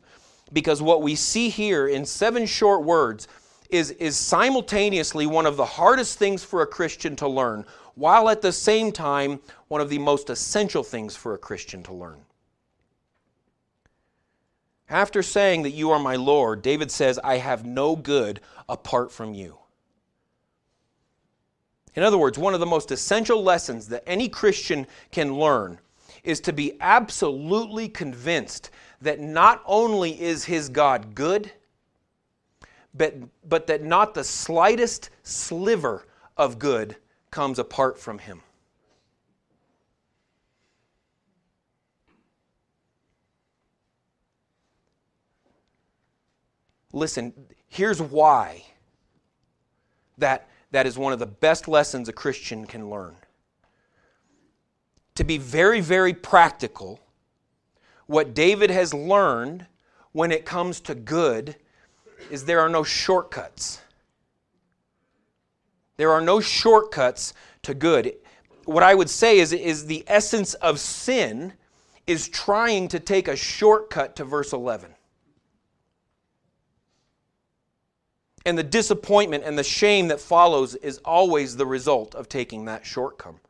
because 0.52 0.82
what 0.82 1.02
we 1.02 1.14
see 1.14 1.48
here 1.48 1.86
in 1.86 2.04
seven 2.04 2.46
short 2.46 2.84
words 2.84 3.28
is, 3.70 3.90
is 3.92 4.16
simultaneously 4.16 5.26
one 5.26 5.46
of 5.46 5.56
the 5.56 5.64
hardest 5.64 6.18
things 6.18 6.44
for 6.44 6.62
a 6.62 6.66
Christian 6.66 7.16
to 7.16 7.28
learn, 7.28 7.64
while 7.94 8.28
at 8.28 8.42
the 8.42 8.52
same 8.52 8.92
time, 8.92 9.40
one 9.68 9.80
of 9.80 9.88
the 9.88 9.98
most 9.98 10.30
essential 10.30 10.82
things 10.82 11.16
for 11.16 11.34
a 11.34 11.38
Christian 11.38 11.82
to 11.84 11.92
learn. 11.92 12.20
After 14.88 15.22
saying 15.22 15.62
that 15.62 15.70
you 15.70 15.90
are 15.90 15.98
my 15.98 16.16
Lord, 16.16 16.60
David 16.60 16.90
says, 16.90 17.18
I 17.24 17.38
have 17.38 17.64
no 17.64 17.96
good 17.96 18.40
apart 18.68 19.10
from 19.10 19.32
you. 19.32 19.56
In 21.94 22.02
other 22.02 22.18
words, 22.18 22.38
one 22.38 22.52
of 22.52 22.60
the 22.60 22.66
most 22.66 22.90
essential 22.90 23.42
lessons 23.42 23.88
that 23.88 24.04
any 24.06 24.28
Christian 24.28 24.86
can 25.10 25.38
learn 25.38 25.78
is 26.24 26.40
to 26.40 26.52
be 26.52 26.74
absolutely 26.80 27.88
convinced 27.88 28.70
that 29.02 29.20
not 29.20 29.62
only 29.66 30.20
is 30.20 30.44
his 30.44 30.68
God 30.68 31.14
good, 31.14 31.50
but, 32.94 33.14
but 33.48 33.66
that 33.66 33.82
not 33.82 34.14
the 34.14 34.24
slightest 34.24 35.10
sliver 35.22 36.06
of 36.36 36.58
good 36.58 36.96
comes 37.30 37.58
apart 37.58 37.98
from 37.98 38.18
him. 38.18 38.40
Listen, 46.92 47.32
here's 47.68 48.00
why 48.00 48.64
that, 50.18 50.48
that 50.70 50.86
is 50.86 50.98
one 50.98 51.12
of 51.12 51.18
the 51.18 51.26
best 51.26 51.66
lessons 51.66 52.08
a 52.08 52.12
Christian 52.12 52.66
can 52.66 52.90
learn. 52.90 53.16
To 55.16 55.24
be 55.24 55.38
very, 55.38 55.80
very 55.80 56.12
practical, 56.12 57.00
what 58.12 58.34
David 58.34 58.70
has 58.70 58.92
learned 58.92 59.66
when 60.12 60.30
it 60.30 60.44
comes 60.44 60.80
to 60.80 60.94
good 60.94 61.56
is 62.30 62.44
there 62.44 62.60
are 62.60 62.68
no 62.68 62.84
shortcuts. 62.84 63.80
There 65.96 66.12
are 66.12 66.20
no 66.20 66.38
shortcuts 66.38 67.32
to 67.62 67.72
good. 67.72 68.14
What 68.66 68.82
I 68.82 68.94
would 68.94 69.08
say 69.08 69.38
is, 69.38 69.54
is 69.54 69.86
the 69.86 70.04
essence 70.06 70.52
of 70.54 70.78
sin 70.78 71.54
is 72.06 72.28
trying 72.28 72.88
to 72.88 73.00
take 73.00 73.28
a 73.28 73.36
shortcut 73.36 74.14
to 74.16 74.24
verse 74.24 74.52
11. 74.52 74.90
And 78.44 78.58
the 78.58 78.62
disappointment 78.62 79.44
and 79.44 79.56
the 79.56 79.64
shame 79.64 80.08
that 80.08 80.20
follows 80.20 80.74
is 80.74 80.98
always 80.98 81.56
the 81.56 81.66
result 81.66 82.14
of 82.14 82.28
taking 82.28 82.66
that 82.66 82.84
shortcome 82.84 83.40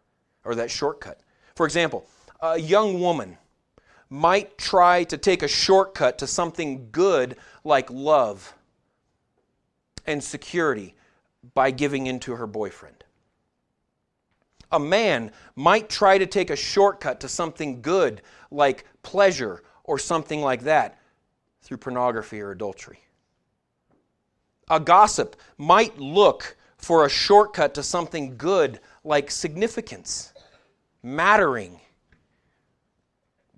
or 0.45 0.55
that 0.55 0.71
shortcut. 0.71 1.19
For 1.57 1.67
example, 1.67 2.07
a 2.41 2.59
young 2.59 3.01
woman 3.01 3.39
might 4.13 4.59
try 4.59 5.05
to 5.05 5.17
take 5.17 5.43
a 5.43 5.49
shortcut 5.49 6.19
to 6.19 6.27
something 6.27 6.91
good 6.93 7.35
like 7.65 7.91
love 7.91 8.55
and 10.07 10.23
security 10.23 10.95
by 11.55 11.71
giving 11.71 12.07
in 12.07 12.21
to 12.21 12.35
her 12.35 12.47
boyfriend. 12.47 13.05
A 14.71 14.79
man 14.79 15.33
might 15.57 15.89
try 15.89 16.19
to 16.19 16.27
take 16.27 16.51
a 16.51 16.57
shortcut 16.57 17.21
to 17.21 17.29
something 17.29 17.81
good 17.81 18.21
like 18.51 18.85
pleasure 19.03 19.63
or 19.83 19.99
something 19.99 20.43
like 20.43 20.65
that 20.65 21.01
through 21.63 21.79
pornography 21.79 22.43
or 22.43 22.51
adultery. 22.51 23.01
A 24.69 24.79
gossip 24.79 25.37
might 25.57 25.99
look 25.99 26.59
for 26.77 27.07
a 27.07 27.09
shortcut 27.09 27.73
to 27.75 27.83
something 27.83 28.37
good 28.37 28.79
like 29.05 29.31
significance, 29.31 30.35
mattering, 31.03 31.81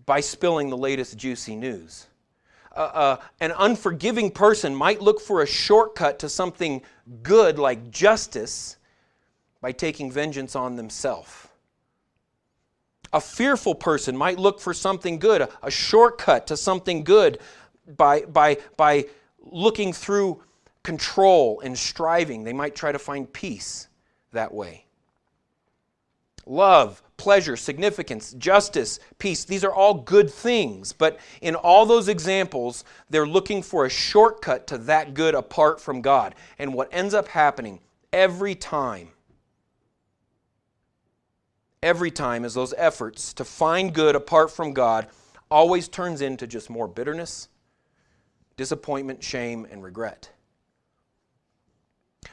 by 0.06 0.20
spilling 0.20 0.70
the 0.70 0.76
latest 0.76 1.16
juicy 1.16 1.56
news. 1.56 2.06
Uh, 2.74 2.78
uh, 2.78 3.16
an 3.40 3.52
unforgiving 3.58 4.30
person 4.30 4.74
might 4.74 5.00
look 5.00 5.20
for 5.20 5.42
a 5.42 5.46
shortcut 5.46 6.18
to 6.18 6.28
something 6.28 6.82
good 7.22 7.58
like 7.58 7.90
justice 7.90 8.76
by 9.60 9.70
taking 9.70 10.10
vengeance 10.10 10.56
on 10.56 10.76
themselves. 10.76 11.48
A 13.12 13.20
fearful 13.20 13.76
person 13.76 14.16
might 14.16 14.40
look 14.40 14.60
for 14.60 14.74
something 14.74 15.20
good, 15.20 15.40
a, 15.40 15.48
a 15.62 15.70
shortcut 15.70 16.48
to 16.48 16.56
something 16.56 17.04
good 17.04 17.38
by, 17.96 18.22
by, 18.22 18.58
by 18.76 19.06
looking 19.40 19.92
through 19.92 20.42
control 20.82 21.60
and 21.60 21.78
striving. 21.78 22.42
They 22.42 22.52
might 22.52 22.74
try 22.74 22.90
to 22.90 22.98
find 22.98 23.32
peace 23.32 23.86
that 24.32 24.52
way. 24.52 24.84
Love, 26.44 27.03
pleasure, 27.16 27.56
significance, 27.56 28.32
justice, 28.34 28.98
peace, 29.18 29.44
these 29.44 29.64
are 29.64 29.72
all 29.72 29.94
good 29.94 30.30
things. 30.30 30.92
But 30.92 31.18
in 31.40 31.54
all 31.54 31.86
those 31.86 32.08
examples, 32.08 32.84
they're 33.10 33.26
looking 33.26 33.62
for 33.62 33.84
a 33.84 33.90
shortcut 33.90 34.66
to 34.68 34.78
that 34.78 35.14
good 35.14 35.34
apart 35.34 35.80
from 35.80 36.00
God. 36.00 36.34
And 36.58 36.74
what 36.74 36.88
ends 36.92 37.14
up 37.14 37.28
happening 37.28 37.80
every 38.12 38.54
time, 38.54 39.08
every 41.82 42.10
time, 42.10 42.44
is 42.44 42.54
those 42.54 42.74
efforts 42.76 43.32
to 43.34 43.44
find 43.44 43.94
good 43.94 44.16
apart 44.16 44.50
from 44.50 44.72
God 44.72 45.08
always 45.50 45.88
turns 45.88 46.20
into 46.20 46.46
just 46.46 46.68
more 46.68 46.88
bitterness, 46.88 47.48
disappointment, 48.56 49.22
shame, 49.22 49.66
and 49.70 49.82
regret. 49.82 50.33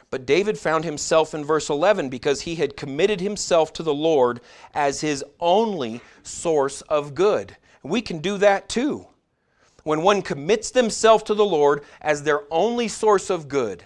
But 0.10 0.26
David 0.26 0.60
found 0.60 0.84
himself 0.84 1.34
in 1.34 1.46
verse 1.46 1.70
11 1.70 2.10
because 2.10 2.42
he 2.42 2.56
had 2.56 2.76
committed 2.76 3.22
himself 3.22 3.72
to 3.74 3.84
the 3.84 3.94
Lord 3.94 4.42
as 4.74 5.02
his 5.02 5.24
only 5.40 6.02
source 6.22 6.82
of 6.82 7.16
good. 7.16 7.56
We 7.82 8.02
can 8.02 8.20
do 8.20 8.38
that 8.38 8.68
too. 8.68 9.08
When 9.84 10.02
one 10.02 10.22
commits 10.22 10.70
themselves 10.70 11.24
to 11.24 11.34
the 11.34 11.46
Lord 11.46 11.84
as 12.02 12.24
their 12.24 12.44
only 12.52 12.88
source 12.88 13.30
of 13.30 13.48
good, 13.48 13.86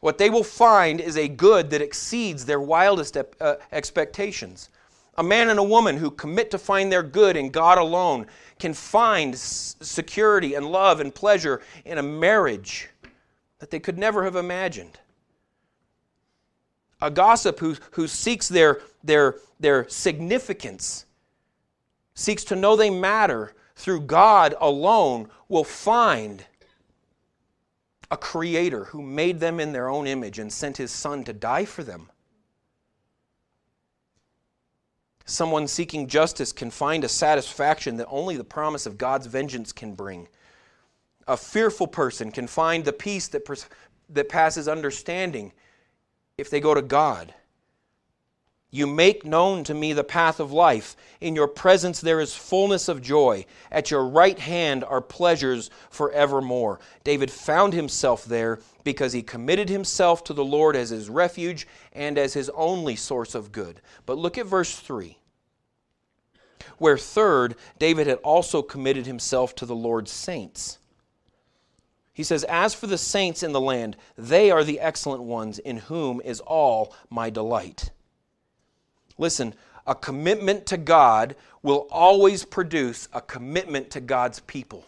what 0.00 0.18
they 0.18 0.28
will 0.28 0.44
find 0.44 1.00
is 1.00 1.16
a 1.16 1.28
good 1.28 1.70
that 1.70 1.82
exceeds 1.82 2.44
their 2.44 2.60
wildest 2.60 3.16
uh, 3.16 3.56
expectations. 3.72 4.68
A 5.16 5.22
man 5.22 5.48
and 5.48 5.58
a 5.58 5.64
woman 5.64 5.96
who 5.96 6.10
commit 6.10 6.50
to 6.52 6.58
find 6.58 6.92
their 6.92 7.02
good 7.02 7.36
in 7.36 7.50
God 7.50 7.78
alone 7.78 8.26
can 8.58 8.74
find 8.74 9.36
security 9.36 10.54
and 10.54 10.66
love 10.66 11.00
and 11.00 11.12
pleasure 11.12 11.62
in 11.84 11.98
a 11.98 12.02
marriage 12.02 12.88
that 13.58 13.70
they 13.70 13.80
could 13.80 13.98
never 13.98 14.24
have 14.24 14.36
imagined 14.36 14.98
a 17.00 17.10
gossip 17.10 17.60
who, 17.60 17.76
who 17.92 18.08
seeks 18.08 18.48
their, 18.48 18.80
their, 19.04 19.36
their 19.60 19.88
significance, 19.88 21.06
seeks 22.14 22.44
to 22.44 22.56
know 22.56 22.76
they 22.76 22.90
matter 22.90 23.54
through 23.76 24.00
God 24.00 24.54
alone, 24.60 25.28
will 25.48 25.64
find 25.64 26.44
a 28.10 28.16
creator 28.16 28.84
who 28.84 29.02
made 29.02 29.38
them 29.38 29.60
in 29.60 29.72
their 29.72 29.88
own 29.88 30.06
image 30.06 30.38
and 30.38 30.52
sent 30.52 30.76
his 30.78 30.90
son 30.90 31.22
to 31.24 31.32
die 31.32 31.64
for 31.64 31.84
them. 31.84 32.10
Someone 35.26 35.68
seeking 35.68 36.06
justice 36.08 36.52
can 36.52 36.70
find 36.70 37.04
a 37.04 37.08
satisfaction 37.08 37.98
that 37.98 38.08
only 38.08 38.36
the 38.36 38.44
promise 38.44 38.86
of 38.86 38.96
God's 38.96 39.26
vengeance 39.26 39.72
can 39.72 39.94
bring. 39.94 40.26
A 41.28 41.36
fearful 41.36 41.86
person 41.86 42.32
can 42.32 42.46
find 42.46 42.82
the 42.82 42.94
peace 42.94 43.28
that, 43.28 43.44
pers- 43.44 43.68
that 44.08 44.30
passes 44.30 44.66
understanding 44.68 45.52
if 46.38 46.48
they 46.48 46.60
go 46.60 46.72
to 46.72 46.82
God. 46.82 47.34
You 48.70 48.86
make 48.86 49.24
known 49.24 49.64
to 49.64 49.72
me 49.72 49.94
the 49.94 50.04
path 50.04 50.40
of 50.40 50.52
life. 50.52 50.94
In 51.22 51.34
your 51.34 51.48
presence 51.48 52.00
there 52.00 52.20
is 52.20 52.34
fullness 52.34 52.88
of 52.88 53.00
joy. 53.00 53.46
At 53.72 53.90
your 53.90 54.06
right 54.06 54.38
hand 54.38 54.84
are 54.84 55.00
pleasures 55.00 55.70
forevermore. 55.88 56.78
David 57.02 57.30
found 57.30 57.72
himself 57.72 58.26
there 58.26 58.60
because 58.84 59.14
he 59.14 59.22
committed 59.22 59.70
himself 59.70 60.22
to 60.24 60.34
the 60.34 60.44
Lord 60.44 60.76
as 60.76 60.90
his 60.90 61.08
refuge 61.08 61.66
and 61.94 62.18
as 62.18 62.34
his 62.34 62.50
only 62.50 62.94
source 62.94 63.34
of 63.34 63.52
good. 63.52 63.80
But 64.04 64.18
look 64.18 64.36
at 64.36 64.46
verse 64.46 64.76
3, 64.76 65.16
where 66.76 66.98
third, 66.98 67.56
David 67.78 68.06
had 68.06 68.18
also 68.18 68.60
committed 68.60 69.06
himself 69.06 69.54
to 69.56 69.66
the 69.66 69.74
Lord's 69.74 70.12
saints. 70.12 70.78
He 72.18 72.24
says, 72.24 72.42
As 72.42 72.74
for 72.74 72.88
the 72.88 72.98
saints 72.98 73.44
in 73.44 73.52
the 73.52 73.60
land, 73.60 73.96
they 74.16 74.50
are 74.50 74.64
the 74.64 74.80
excellent 74.80 75.22
ones 75.22 75.60
in 75.60 75.76
whom 75.76 76.20
is 76.20 76.40
all 76.40 76.92
my 77.08 77.30
delight. 77.30 77.92
Listen, 79.18 79.54
a 79.86 79.94
commitment 79.94 80.66
to 80.66 80.78
God 80.78 81.36
will 81.62 81.86
always 81.92 82.44
produce 82.44 83.06
a 83.12 83.20
commitment 83.20 83.90
to 83.90 84.00
God's 84.00 84.40
people. 84.40 84.84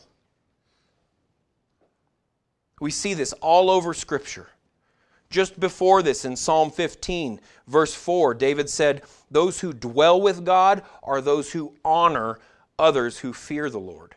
We 2.81 2.91
see 2.91 3.15
this 3.15 3.33
all 3.35 3.71
over 3.71 3.95
Scripture. 3.95 4.49
Just 5.31 5.61
before 5.61 6.03
this, 6.03 6.25
in 6.25 6.35
Psalm 6.35 6.73
15, 6.73 7.39
verse 7.69 7.95
4, 7.95 8.35
David 8.35 8.69
said, 8.69 9.03
Those 9.31 9.61
who 9.61 9.73
dwell 9.73 10.21
with 10.21 10.45
God 10.45 10.83
are 11.05 11.21
those 11.21 11.53
who 11.53 11.75
honor 11.85 12.41
others 12.77 13.19
who 13.19 13.33
fear 13.33 13.71
the 13.71 13.79
Lord. 13.79 14.17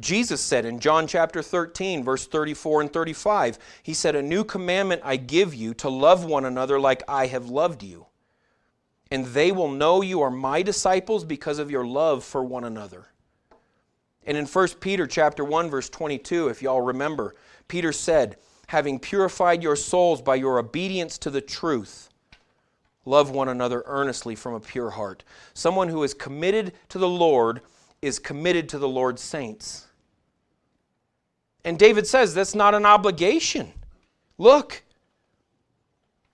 Jesus 0.00 0.40
said 0.40 0.64
in 0.64 0.80
John 0.80 1.06
chapter 1.06 1.42
13, 1.42 2.02
verse 2.02 2.26
34 2.26 2.82
and 2.82 2.92
35, 2.92 3.58
He 3.82 3.94
said, 3.94 4.16
A 4.16 4.22
new 4.22 4.44
commandment 4.44 5.02
I 5.04 5.16
give 5.16 5.54
you 5.54 5.74
to 5.74 5.88
love 5.88 6.24
one 6.24 6.44
another 6.44 6.80
like 6.80 7.02
I 7.06 7.26
have 7.26 7.48
loved 7.48 7.82
you 7.82 8.06
and 9.14 9.26
they 9.26 9.52
will 9.52 9.70
know 9.70 10.02
you 10.02 10.22
are 10.22 10.30
my 10.30 10.60
disciples 10.60 11.24
because 11.24 11.60
of 11.60 11.70
your 11.70 11.86
love 11.86 12.24
for 12.24 12.42
one 12.42 12.64
another. 12.64 13.06
And 14.26 14.36
in 14.36 14.46
1 14.46 14.68
Peter 14.80 15.06
chapter 15.06 15.44
1 15.44 15.70
verse 15.70 15.88
22, 15.88 16.48
if 16.48 16.62
y'all 16.62 16.80
remember, 16.80 17.36
Peter 17.68 17.92
said, 17.92 18.36
having 18.66 18.98
purified 18.98 19.62
your 19.62 19.76
souls 19.76 20.22
by 20.22 20.34
your 20.34 20.58
obedience 20.58 21.16
to 21.18 21.30
the 21.30 21.40
truth, 21.40 22.08
love 23.04 23.30
one 23.30 23.48
another 23.48 23.84
earnestly 23.86 24.34
from 24.34 24.54
a 24.54 24.60
pure 24.60 24.90
heart. 24.90 25.22
Someone 25.52 25.88
who 25.88 26.02
is 26.02 26.12
committed 26.12 26.72
to 26.88 26.98
the 26.98 27.08
Lord 27.08 27.60
is 28.00 28.18
committed 28.18 28.68
to 28.70 28.78
the 28.78 28.88
Lord's 28.88 29.22
saints. 29.22 29.83
And 31.64 31.78
David 31.78 32.06
says 32.06 32.34
that's 32.34 32.54
not 32.54 32.74
an 32.74 32.84
obligation. 32.84 33.72
Look, 34.36 34.82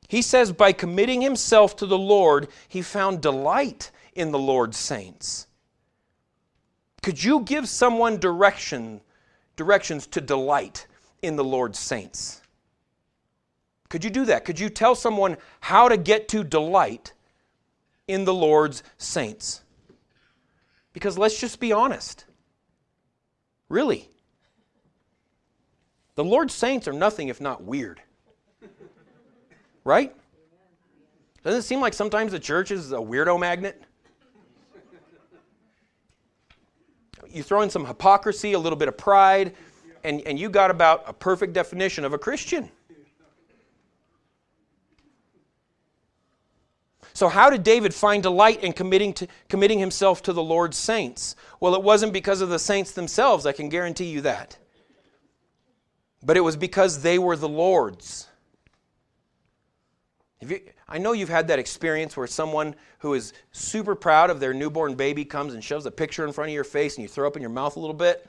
he 0.08 0.22
says, 0.22 0.52
by 0.52 0.72
committing 0.72 1.20
himself 1.20 1.76
to 1.76 1.87
the 1.87 1.99
Lord, 1.99 2.49
he 2.68 2.82
found 2.82 3.20
delight 3.20 3.92
in 4.14 4.32
the 4.32 4.38
Lord's 4.38 4.76
saints. 4.76 5.46
Could 7.02 7.22
you 7.22 7.42
give 7.42 7.68
someone 7.68 8.18
direction, 8.18 9.00
directions 9.54 10.08
to 10.08 10.20
delight 10.20 10.87
in 11.22 11.37
the 11.37 11.44
Lord's 11.44 11.78
saints? 11.78 12.40
Could 13.88 14.02
you 14.02 14.11
do 14.11 14.24
that? 14.24 14.44
Could 14.44 14.59
you 14.59 14.68
tell 14.68 14.94
someone 14.94 15.37
how 15.61 15.88
to 15.88 15.96
get 15.96 16.28
to 16.28 16.42
delight 16.42 17.12
in 18.09 18.24
the 18.24 18.35
Lord's 18.35 18.83
saints? 18.98 19.62
Because 20.92 21.16
let's 21.16 21.38
just 21.40 21.61
be 21.61 21.72
honest. 21.72 22.24
Really. 23.68 24.09
The 26.20 26.24
Lord's 26.24 26.52
saints 26.52 26.87
are 26.87 26.92
nothing 26.92 27.28
if 27.28 27.40
not 27.40 27.64
weird. 27.64 28.02
Right? 29.85 30.14
Doesn't 31.42 31.61
it 31.61 31.62
seem 31.62 31.80
like 31.80 31.94
sometimes 31.94 32.33
the 32.33 32.38
church 32.38 32.70
is 32.70 32.92
a 32.92 32.96
weirdo 32.96 33.40
magnet? 33.40 33.83
You 37.26 37.42
throw 37.42 37.62
in 37.62 37.70
some 37.70 37.87
hypocrisy, 37.87 38.52
a 38.52 38.59
little 38.59 38.76
bit 38.76 38.87
of 38.88 38.98
pride, 38.98 39.54
and, 40.04 40.20
and 40.26 40.38
you 40.38 40.50
got 40.50 40.70
about 40.70 41.04
a 41.06 41.14
perfect 41.14 41.54
definition 41.54 42.04
of 42.04 42.12
a 42.12 42.18
Christian. 42.18 42.70
So, 47.14 47.30
how 47.30 47.48
did 47.48 47.62
David 47.62 47.94
find 47.94 48.22
delight 48.22 48.62
in 48.62 48.74
committing, 48.74 49.14
to, 49.14 49.26
committing 49.48 49.78
himself 49.78 50.20
to 50.24 50.35
the 50.35 50.42
Lord's 50.42 50.76
saints? 50.76 51.35
Well, 51.61 51.74
it 51.74 51.83
wasn't 51.83 52.12
because 52.12 52.42
of 52.42 52.50
the 52.50 52.59
saints 52.59 52.92
themselves, 52.92 53.46
I 53.46 53.52
can 53.52 53.70
guarantee 53.70 54.11
you 54.11 54.20
that. 54.20 54.59
But 56.22 56.37
it 56.37 56.40
was 56.40 56.56
because 56.56 57.02
they 57.02 57.18
were 57.18 57.37
the 57.37 57.48
Lord's. 57.48 58.28
You, 60.40 60.61
I 60.88 60.98
know 60.98 61.12
you've 61.12 61.28
had 61.28 61.48
that 61.48 61.59
experience 61.59 62.16
where 62.16 62.26
someone 62.26 62.74
who 62.98 63.14
is 63.14 63.33
super 63.52 63.94
proud 63.94 64.30
of 64.30 64.40
their 64.40 64.54
newborn 64.54 64.94
baby 64.94 65.24
comes 65.24 65.54
and 65.54 65.62
shoves 65.62 65.87
a 65.87 65.90
picture 65.90 66.26
in 66.26 66.33
front 66.33 66.50
of 66.50 66.54
your 66.54 66.64
face 66.64 66.96
and 66.96 67.02
you 67.02 67.09
throw 67.09 67.26
up 67.26 67.37
in 67.37 67.42
your 67.42 67.50
mouth 67.50 67.76
a 67.76 67.80
little 67.80 67.94
bit 67.94 68.28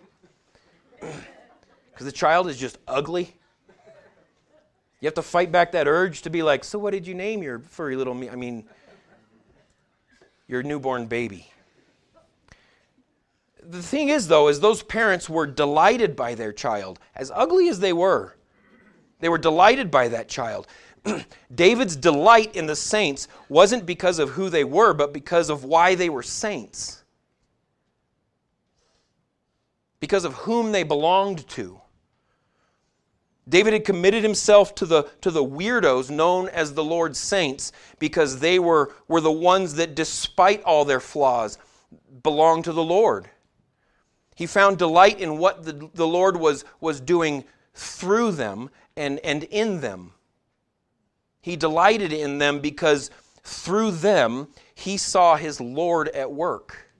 because 0.99 2.05
the 2.05 2.11
child 2.11 2.47
is 2.47 2.57
just 2.57 2.77
ugly. 2.87 3.33
You 4.99 5.07
have 5.07 5.15
to 5.15 5.23
fight 5.23 5.51
back 5.51 5.71
that 5.71 5.87
urge 5.87 6.21
to 6.21 6.29
be 6.29 6.43
like, 6.43 6.63
so 6.63 6.77
what 6.77 6.91
did 6.91 7.07
you 7.07 7.15
name 7.15 7.41
your 7.41 7.59
furry 7.59 7.95
little 7.95 8.13
me? 8.13 8.29
I 8.29 8.35
mean, 8.35 8.65
your 10.47 10.61
newborn 10.61 11.07
baby. 11.07 11.50
The 13.71 13.81
thing 13.81 14.09
is, 14.09 14.27
though, 14.27 14.49
is 14.49 14.59
those 14.59 14.83
parents 14.83 15.29
were 15.29 15.47
delighted 15.47 16.13
by 16.13 16.35
their 16.35 16.51
child, 16.51 16.99
as 17.15 17.31
ugly 17.33 17.69
as 17.69 17.79
they 17.79 17.93
were. 17.93 18.35
They 19.21 19.29
were 19.29 19.37
delighted 19.37 19.89
by 19.89 20.09
that 20.09 20.27
child. 20.27 20.67
David's 21.55 21.95
delight 21.95 22.53
in 22.53 22.65
the 22.65 22.75
saints 22.75 23.29
wasn't 23.47 23.85
because 23.85 24.19
of 24.19 24.31
who 24.31 24.49
they 24.49 24.65
were, 24.65 24.93
but 24.93 25.13
because 25.13 25.49
of 25.49 25.63
why 25.63 25.95
they 25.95 26.09
were 26.09 26.21
saints. 26.21 27.05
Because 30.01 30.25
of 30.25 30.33
whom 30.33 30.73
they 30.73 30.83
belonged 30.83 31.47
to. 31.49 31.79
David 33.47 33.71
had 33.71 33.85
committed 33.85 34.21
himself 34.21 34.75
to 34.75 34.85
the, 34.85 35.03
to 35.21 35.31
the 35.31 35.45
weirdos 35.45 36.09
known 36.09 36.49
as 36.49 36.73
the 36.73 36.83
Lord's 36.83 37.19
saints 37.19 37.71
because 37.99 38.39
they 38.39 38.59
were, 38.59 38.93
were 39.07 39.21
the 39.21 39.31
ones 39.31 39.75
that, 39.75 39.95
despite 39.95 40.61
all 40.63 40.83
their 40.83 40.99
flaws, 40.99 41.57
belonged 42.21 42.65
to 42.65 42.73
the 42.73 42.83
Lord. 42.83 43.29
He 44.35 44.45
found 44.45 44.77
delight 44.77 45.19
in 45.19 45.37
what 45.37 45.63
the, 45.63 45.89
the 45.93 46.07
Lord 46.07 46.37
was, 46.37 46.65
was 46.79 46.99
doing 46.99 47.43
through 47.73 48.31
them 48.31 48.69
and, 48.95 49.19
and 49.19 49.43
in 49.43 49.81
them. 49.81 50.13
He 51.41 51.55
delighted 51.55 52.13
in 52.13 52.37
them 52.37 52.59
because 52.59 53.09
through 53.43 53.91
them 53.91 54.47
he 54.75 54.97
saw 54.97 55.35
his 55.35 55.59
Lord 55.59 56.07
at 56.09 56.31
work. 56.31 56.91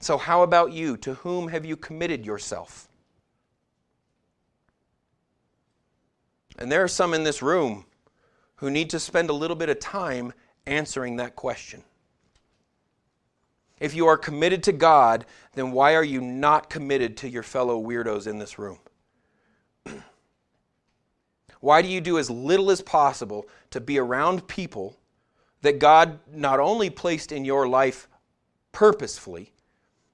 So, 0.00 0.18
how 0.18 0.42
about 0.42 0.72
you? 0.72 0.96
To 0.98 1.14
whom 1.14 1.48
have 1.48 1.64
you 1.64 1.76
committed 1.76 2.26
yourself? 2.26 2.88
And 6.58 6.70
there 6.70 6.82
are 6.82 6.88
some 6.88 7.14
in 7.14 7.22
this 7.22 7.40
room 7.40 7.86
who 8.56 8.70
need 8.70 8.90
to 8.90 9.00
spend 9.00 9.30
a 9.30 9.32
little 9.32 9.56
bit 9.56 9.68
of 9.68 9.78
time 9.78 10.32
answering 10.66 11.16
that 11.16 11.36
question. 11.36 11.84
If 13.82 13.96
you 13.96 14.06
are 14.06 14.16
committed 14.16 14.62
to 14.62 14.72
God, 14.72 15.26
then 15.54 15.72
why 15.72 15.96
are 15.96 16.04
you 16.04 16.20
not 16.20 16.70
committed 16.70 17.16
to 17.16 17.28
your 17.28 17.42
fellow 17.42 17.82
weirdos 17.82 18.28
in 18.28 18.38
this 18.38 18.56
room? 18.56 18.78
Why 21.58 21.82
do 21.82 21.88
you 21.88 22.00
do 22.00 22.16
as 22.16 22.30
little 22.30 22.70
as 22.70 22.80
possible 22.80 23.44
to 23.70 23.80
be 23.80 23.98
around 23.98 24.46
people 24.46 24.96
that 25.62 25.80
God 25.80 26.20
not 26.32 26.60
only 26.60 26.90
placed 26.90 27.32
in 27.32 27.44
your 27.44 27.66
life 27.66 28.06
purposefully, 28.70 29.52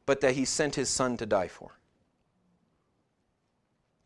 but 0.07 0.23
that 0.23 0.35
He 0.35 0.47
sent 0.47 0.77
His 0.77 0.89
Son 0.89 1.19
to 1.19 1.27
die 1.27 1.49
for? 1.49 1.73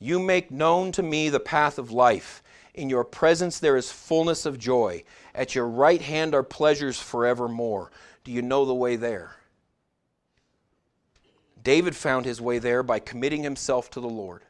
You 0.00 0.18
make 0.18 0.50
known 0.50 0.90
to 0.90 1.04
me 1.04 1.28
the 1.28 1.38
path 1.38 1.78
of 1.78 1.92
life. 1.92 2.42
In 2.74 2.90
your 2.90 3.04
presence 3.04 3.60
there 3.60 3.76
is 3.76 3.92
fullness 3.92 4.44
of 4.44 4.58
joy. 4.58 5.04
At 5.36 5.54
your 5.54 5.68
right 5.68 6.02
hand 6.02 6.34
are 6.34 6.42
pleasures 6.42 6.98
forevermore. 6.98 7.92
Do 8.24 8.32
you 8.32 8.42
know 8.42 8.64
the 8.64 8.74
way 8.74 8.96
there? 8.96 9.36
David 11.62 11.94
found 11.94 12.26
his 12.26 12.40
way 12.40 12.58
there 12.58 12.82
by 12.82 12.98
committing 12.98 13.42
himself 13.42 13.90
to 13.90 14.00
the 14.00 14.08
Lord 14.08 14.42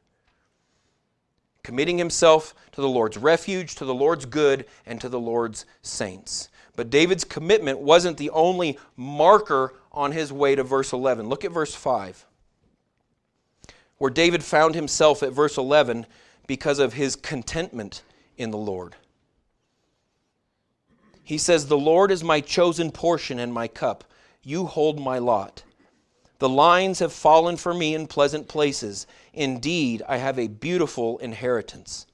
committing 1.62 1.98
himself 1.98 2.54
to 2.72 2.80
the 2.80 2.88
Lord's 2.88 3.16
refuge, 3.16 3.74
to 3.76 3.84
the 3.84 3.94
Lord's 3.94 4.26
good, 4.26 4.66
and 4.86 5.00
to 5.00 5.08
the 5.08 5.20
Lord's 5.20 5.64
saints. 5.80 6.48
But 6.74 6.90
David's 6.90 7.24
commitment 7.24 7.78
wasn't 7.78 8.16
the 8.16 8.30
only 8.30 8.78
marker 8.96 9.74
on 9.92 10.12
his 10.12 10.32
way 10.32 10.54
to 10.54 10.64
verse 10.64 10.92
11. 10.92 11.28
Look 11.28 11.44
at 11.44 11.52
verse 11.52 11.74
5, 11.74 12.26
where 13.98 14.10
David 14.10 14.42
found 14.42 14.74
himself 14.74 15.22
at 15.22 15.32
verse 15.32 15.56
11 15.56 16.06
because 16.46 16.78
of 16.78 16.94
his 16.94 17.14
contentment 17.14 18.02
in 18.36 18.50
the 18.50 18.58
Lord. 18.58 18.96
He 21.22 21.38
says, 21.38 21.66
The 21.66 21.78
Lord 21.78 22.10
is 22.10 22.24
my 22.24 22.40
chosen 22.40 22.90
portion 22.90 23.38
and 23.38 23.52
my 23.52 23.68
cup. 23.68 24.04
You 24.42 24.66
hold 24.66 24.98
my 24.98 25.18
lot. 25.18 25.62
The 26.42 26.48
lines 26.48 26.98
have 26.98 27.12
fallen 27.12 27.56
for 27.56 27.72
me 27.72 27.94
in 27.94 28.08
pleasant 28.08 28.48
places. 28.48 29.06
Indeed, 29.32 30.02
I 30.08 30.16
have 30.16 30.40
a 30.40 30.48
beautiful 30.48 31.18
inheritance. 31.18 32.08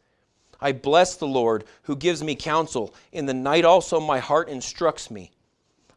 I 0.61 0.73
bless 0.73 1.15
the 1.17 1.27
Lord 1.27 1.65
who 1.85 1.97
gives 1.97 2.23
me 2.23 2.35
counsel. 2.35 2.95
In 3.11 3.25
the 3.25 3.33
night 3.33 3.65
also 3.65 3.99
my 3.99 4.19
heart 4.19 4.51
instructs 4.51 5.11
me. 5.11 5.31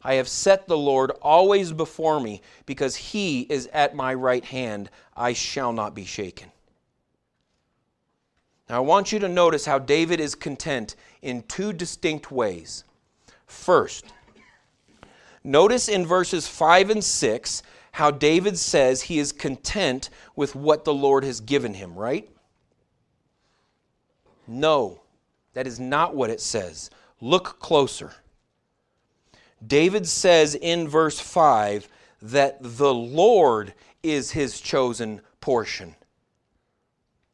I 0.02 0.14
have 0.14 0.28
set 0.28 0.66
the 0.66 0.78
Lord 0.78 1.10
always 1.20 1.74
before 1.74 2.20
me, 2.20 2.40
because 2.64 2.96
he 2.96 3.42
is 3.50 3.66
at 3.66 3.94
my 3.94 4.14
right 4.14 4.46
hand. 4.46 4.88
I 5.14 5.34
shall 5.34 5.74
not 5.74 5.94
be 5.94 6.06
shaken. 6.06 6.50
Now, 8.70 8.78
I 8.78 8.80
want 8.80 9.12
you 9.12 9.18
to 9.18 9.28
notice 9.28 9.66
how 9.66 9.78
David 9.78 10.20
is 10.20 10.34
content 10.34 10.96
in 11.20 11.42
two 11.42 11.74
distinct 11.74 12.32
ways. 12.32 12.84
First, 13.44 14.06
notice 15.44 15.90
in 15.90 16.06
verses 16.06 16.48
5 16.48 16.88
and 16.88 17.04
6 17.04 17.62
how 17.92 18.10
David 18.10 18.58
says 18.58 19.02
he 19.02 19.18
is 19.18 19.32
content 19.32 20.10
with 20.34 20.54
what 20.54 20.84
the 20.84 20.94
Lord 20.94 21.24
has 21.24 21.40
given 21.40 21.74
him, 21.74 21.94
right? 21.94 22.28
No, 24.46 25.02
that 25.52 25.66
is 25.66 25.78
not 25.78 26.16
what 26.16 26.30
it 26.30 26.40
says. 26.40 26.90
Look 27.20 27.60
closer. 27.60 28.12
David 29.64 30.08
says 30.08 30.54
in 30.54 30.88
verse 30.88 31.20
5 31.20 31.86
that 32.22 32.58
the 32.60 32.92
Lord 32.92 33.74
is 34.02 34.30
his 34.32 34.60
chosen 34.60 35.20
portion. 35.40 35.94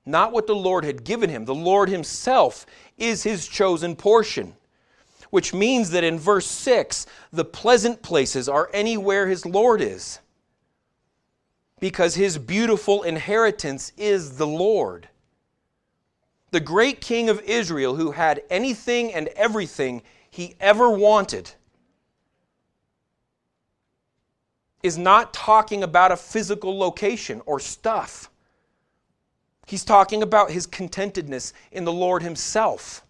Not 0.05 0.33
what 0.33 0.47
the 0.47 0.55
Lord 0.55 0.85
had 0.85 1.05
given 1.05 1.31
him. 1.31 1.45
The 1.45 1.55
Lord 1.55 1.89
himself 1.89 2.67
is 2.97 3.23
his 3.23 3.47
chosen 3.47 3.95
portion. 3.95 4.55
Which 5.31 5.53
means 5.53 5.91
that 5.91 6.05
in 6.05 6.19
verse 6.19 6.47
6, 6.47 7.07
the 7.33 7.45
pleasant 7.45 8.03
places 8.03 8.49
are 8.49 8.71
anywhere 8.73 9.29
his 9.29 9.45
Lord 9.47 9.81
is. 9.81 10.21
Because 11.81 12.15
his 12.15 12.39
beautiful 12.39 13.03
inheritance 13.03 13.93
is 13.97 14.37
the 14.37 14.47
Lord. 14.47 15.09
The 16.51 16.61
great 16.61 17.01
king 17.01 17.29
of 17.29 17.41
Israel, 17.43 17.97
who 17.97 18.13
had 18.13 18.43
anything 18.51 19.13
and 19.13 19.29
everything 19.29 20.03
he 20.31 20.55
ever 20.61 20.91
wanted 20.91 21.53
is 24.83 24.97
not 24.97 25.35
talking 25.35 25.83
about 25.83 26.13
a 26.13 26.17
physical 26.17 26.79
location 26.79 27.43
or 27.47 27.61
stuff. 27.61 28.31
He's 29.67 29.85
talking 29.85 30.23
about 30.23 30.51
his 30.51 30.67
contentedness 30.67 31.53
in 31.73 31.85
the 31.85 31.93
Lord 31.93 32.23
himself. 32.23 33.05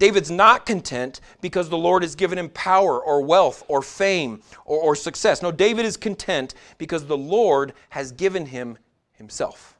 David's 0.00 0.30
not 0.30 0.64
content 0.64 1.20
because 1.42 1.68
the 1.68 1.76
Lord 1.76 2.02
has 2.02 2.14
given 2.14 2.38
him 2.38 2.48
power 2.48 2.98
or 2.98 3.20
wealth 3.20 3.62
or 3.68 3.82
fame 3.82 4.42
or, 4.64 4.80
or, 4.80 4.96
success. 4.96 5.42
No, 5.42 5.52
David 5.52 5.84
is 5.84 5.98
content 5.98 6.54
because 6.78 7.04
the 7.04 7.18
Lord 7.18 7.74
has 7.90 8.10
given 8.10 8.46
him 8.46 8.78
himself. 9.12 9.76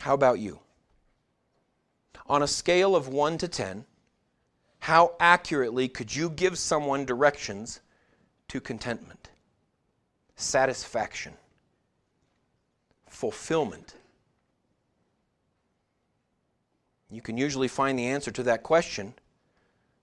How 0.00 0.14
about 0.14 0.38
you? 0.38 0.60
On 2.26 2.42
a 2.42 2.48
scale 2.48 2.96
of 2.96 3.08
1 3.08 3.36
to 3.36 3.48
10, 3.48 3.84
how 4.78 5.12
accurately 5.20 5.86
could 5.86 6.16
you 6.16 6.30
give 6.30 6.56
someone 6.56 7.04
directions 7.04 7.80
to 8.48 8.58
contentment, 8.58 9.28
satisfaction, 10.34 11.34
fulfillment? 13.06 13.96
You 17.10 17.20
can 17.20 17.36
usually 17.36 17.68
find 17.68 17.98
the 17.98 18.06
answer 18.06 18.30
to 18.30 18.42
that 18.44 18.62
question 18.62 19.14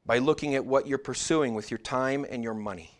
by 0.06 0.18
looking 0.18 0.56
at 0.56 0.66
what 0.66 0.88
you're 0.88 0.98
pursuing 0.98 1.54
with 1.54 1.72
your 1.72 1.78
time 1.78 2.26
and 2.30 2.44
your 2.44 2.54
money. 2.54 2.92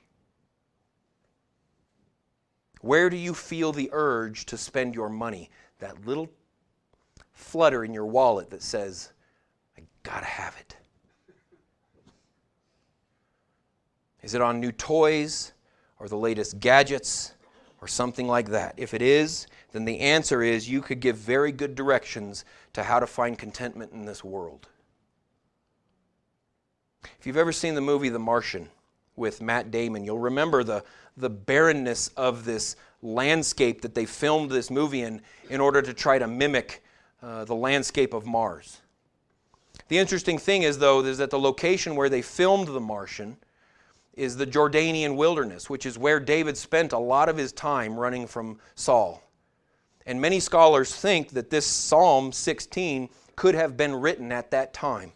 Where 2.82 3.10
do 3.10 3.18
you 3.18 3.34
feel 3.34 3.72
the 3.72 3.90
urge 3.92 4.46
to 4.48 4.58
spend 4.58 4.96
your 4.96 5.10
money? 5.10 5.50
That 5.80 6.06
little 6.06 6.30
flutter 7.34 7.84
in 7.84 7.94
your 7.94 8.06
wallet 8.06 8.50
that 8.52 8.62
says, 8.62 9.12
I 9.78 9.82
gotta 10.04 10.26
have 10.26 10.56
it. 10.60 10.76
Is 14.22 14.34
it 14.34 14.42
on 14.42 14.60
new 14.60 14.72
toys 14.72 15.54
or 16.00 16.08
the 16.08 16.18
latest 16.18 16.60
gadgets 16.60 17.34
or 17.82 17.88
something 17.88 18.28
like 18.28 18.50
that? 18.50 18.74
If 18.78 18.94
it 18.94 19.02
is, 19.02 19.48
then 19.72 19.86
the 19.86 20.00
answer 20.00 20.42
is 20.42 20.70
you 20.70 20.82
could 20.82 21.00
give 21.00 21.18
very 21.18 21.52
good 21.52 21.76
directions 21.76 22.44
to 22.78 22.84
how 22.84 23.00
to 23.00 23.08
find 23.08 23.40
contentment 23.40 23.92
in 23.92 24.06
this 24.06 24.24
world. 24.24 24.68
If 27.20 27.26
you've 27.26 27.36
ever 27.36 27.52
seen 27.52 27.74
the 27.74 27.82
movie 27.82 28.10
The 28.10 28.20
Martian 28.20 28.70
with 29.16 29.42
Matt 29.42 29.72
Damon, 29.72 30.06
you'll 30.06 30.20
remember 30.20 30.64
the, 30.64 30.84
the 31.18 31.30
barrenness 31.32 32.10
of 32.10 32.46
this 32.46 32.76
landscape 33.02 33.82
that 33.82 33.96
they 33.96 34.06
filmed 34.06 34.52
this 34.52 34.70
movie 34.70 35.02
in 35.02 35.24
in 35.50 35.60
order 35.60 35.82
to 35.82 35.92
try 35.92 36.20
to 36.20 36.28
mimic 36.28 36.84
uh, 37.24 37.46
the 37.46 37.56
landscape 37.56 38.14
of 38.14 38.28
Mars. 38.28 38.80
The 39.88 39.98
interesting 39.98 40.38
thing 40.38 40.62
is, 40.62 40.78
though, 40.78 41.04
is 41.04 41.18
that 41.18 41.32
the 41.32 41.40
location 41.40 41.96
where 41.96 42.10
they 42.10 42.22
filmed 42.22 42.68
The 42.68 42.80
Martian 42.80 43.38
is 44.14 44.38
the 44.38 44.46
Jordanian 44.46 45.16
wilderness, 45.16 45.68
which 45.68 45.88
is 45.88 45.98
where 45.98 46.20
David 46.20 46.56
spent 46.56 46.94
a 46.94 47.00
lot 47.00 47.28
of 47.28 47.38
his 47.38 47.52
time 47.52 48.00
running 48.00 48.28
from 48.28 48.60
Saul. 48.76 49.24
And 50.08 50.20
many 50.20 50.40
scholars 50.40 50.96
think 50.96 51.30
that 51.32 51.52
this 51.52 51.68
Psalm 51.68 52.32
16 52.32 53.10
could 53.36 53.54
have 53.54 53.78
been 53.78 53.94
written 53.94 54.32
at 54.32 54.50
that 54.50 54.74
time. 54.74 55.12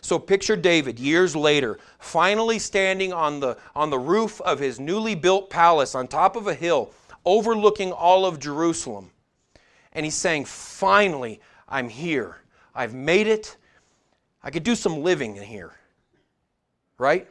So 0.00 0.18
picture 0.18 0.56
David 0.56 0.98
years 0.98 1.36
later, 1.36 1.78
finally 2.00 2.58
standing 2.58 3.12
on 3.12 3.38
the, 3.38 3.56
on 3.76 3.90
the 3.90 3.98
roof 3.98 4.40
of 4.40 4.58
his 4.58 4.80
newly 4.80 5.14
built 5.14 5.48
palace 5.48 5.94
on 5.94 6.08
top 6.08 6.34
of 6.34 6.48
a 6.48 6.54
hill, 6.54 6.90
overlooking 7.24 7.92
all 7.92 8.26
of 8.26 8.40
Jerusalem. 8.40 9.12
And 9.92 10.04
he's 10.04 10.16
saying, 10.16 10.46
Finally, 10.46 11.40
I'm 11.68 11.88
here. 11.88 12.38
I've 12.74 12.94
made 12.94 13.28
it. 13.28 13.56
I 14.42 14.50
could 14.50 14.64
do 14.64 14.74
some 14.74 15.04
living 15.04 15.36
in 15.36 15.44
here 15.44 15.74
right? 16.98 17.28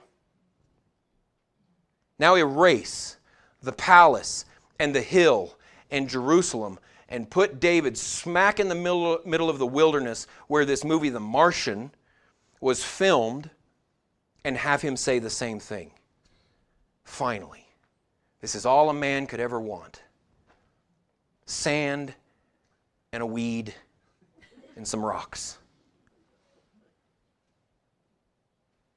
Now 2.19 2.35
erase 2.35 3.17
the 3.61 3.71
palace 3.71 4.45
and 4.79 4.93
the 4.93 5.01
hill 5.01 5.57
and 5.93 6.09
Jerusalem 6.09 6.79
and 7.07 7.29
put 7.29 7.59
David 7.59 7.97
smack 7.97 8.59
in 8.59 8.67
the 8.67 8.75
middle, 8.75 9.19
middle 9.25 9.49
of 9.49 9.59
the 9.59 9.67
wilderness 9.67 10.27
where 10.47 10.65
this 10.65 10.83
movie, 10.83 11.09
The 11.09 11.19
Martian, 11.19 11.91
was 12.59 12.83
filmed 12.83 13.49
and 14.43 14.57
have 14.57 14.81
him 14.81 14.97
say 14.97 15.19
the 15.19 15.29
same 15.29 15.59
thing. 15.59 15.91
Finally, 17.03 17.67
this 18.41 18.55
is 18.55 18.65
all 18.65 18.89
a 18.89 18.93
man 18.93 19.27
could 19.27 19.39
ever 19.39 19.61
want 19.61 20.01
sand 21.45 22.13
and 23.11 23.21
a 23.21 23.25
weed 23.25 23.73
and 24.75 24.87
some 24.87 25.05
rocks. 25.05 25.57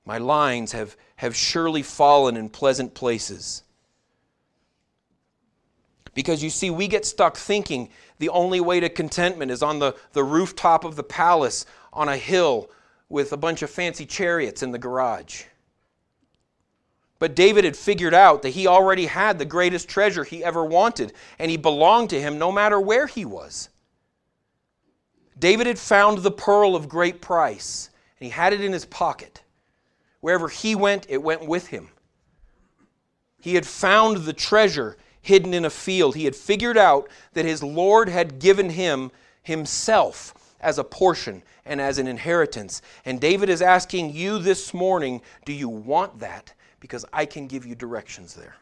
My 0.07 0.19
lines 0.19 0.73
have, 0.73 0.97
have 1.17 1.35
surely 1.35 1.83
fallen 1.83 2.37
in 2.37 2.49
pleasant 2.49 2.95
places. 2.95 3.65
Because 6.17 6.43
you 6.43 6.49
see, 6.49 6.71
we 6.71 6.89
get 6.89 7.05
stuck 7.05 7.37
thinking 7.37 7.91
the 8.19 8.31
only 8.31 8.59
way 8.59 8.81
to 8.81 8.89
contentment 8.89 9.51
is 9.51 9.63
on 9.63 9.79
the, 9.79 9.95
the 10.15 10.25
rooftop 10.25 10.83
of 10.83 10.97
the 10.97 11.03
palace 11.03 11.67
on 11.93 12.09
a 12.09 12.17
hill 12.17 12.71
with 13.11 13.35
a 13.35 13.37
bunch 13.37 13.61
of 13.61 13.69
fancy 13.69 14.07
chariots 14.07 14.63
in 14.63 14.71
the 14.71 14.79
garage. 14.79 15.45
But 17.19 17.37
David 17.37 17.65
had 17.65 17.77
figured 17.77 18.15
out 18.15 18.41
that 18.43 18.51
he 18.51 18.67
already 18.67 19.05
had 19.05 19.39
the 19.39 19.45
greatest 19.45 19.91
treasure 19.91 20.25
he 20.25 20.43
ever 20.43 20.65
wanted, 20.65 21.13
and 21.39 21.51
he 21.51 21.59
belonged 21.59 22.09
to 22.11 22.21
him 22.21 22.39
no 22.39 22.51
matter 22.51 22.81
where 22.81 23.07
he 23.07 23.27
was. 23.27 23.69
David 25.39 25.67
had 25.67 25.79
found 25.79 26.19
the 26.19 26.31
pearl 26.31 26.75
of 26.75 26.89
great 26.89 27.21
price, 27.21 27.91
and 28.19 28.25
he 28.25 28.31
had 28.31 28.55
it 28.55 28.63
in 28.63 28.73
his 28.73 28.87
pocket. 28.87 29.43
Wherever 30.21 30.49
he 30.49 30.75
went, 30.75 31.05
it 31.11 31.23
went 31.23 31.47
with 31.47 31.67
him. 31.67 31.91
He 33.39 33.55
had 33.55 33.67
found 33.67 34.25
the 34.25 34.33
treasure 34.33 34.97
hidden 35.27 35.53
in 35.53 35.65
a 35.65 35.71
field. 35.71 36.15
He 36.15 36.25
had 36.25 36.37
figured 36.37 36.79
out 36.79 37.09
that 37.33 37.45
his 37.45 37.63
Lord 37.63 38.09
had 38.09 38.39
given 38.39 38.71
him 38.71 39.11
himself 39.43 40.33
as 40.61 40.79
a 40.79 40.85
portion 40.85 41.43
and 41.65 41.81
as 41.81 41.99
an 41.99 42.07
inheritance. 42.07 42.81
And 43.05 43.21
David 43.21 43.49
is 43.49 43.61
asking 43.61 44.15
you 44.15 44.39
this 44.39 44.73
morning 44.73 45.21
do 45.45 45.53
you 45.53 45.69
want 45.69 46.21
that? 46.21 46.53
Because 46.79 47.05
I 47.13 47.27
can 47.27 47.49
give 47.49 47.67
you 47.67 47.75
directions 47.75 48.35
there. 48.35 48.55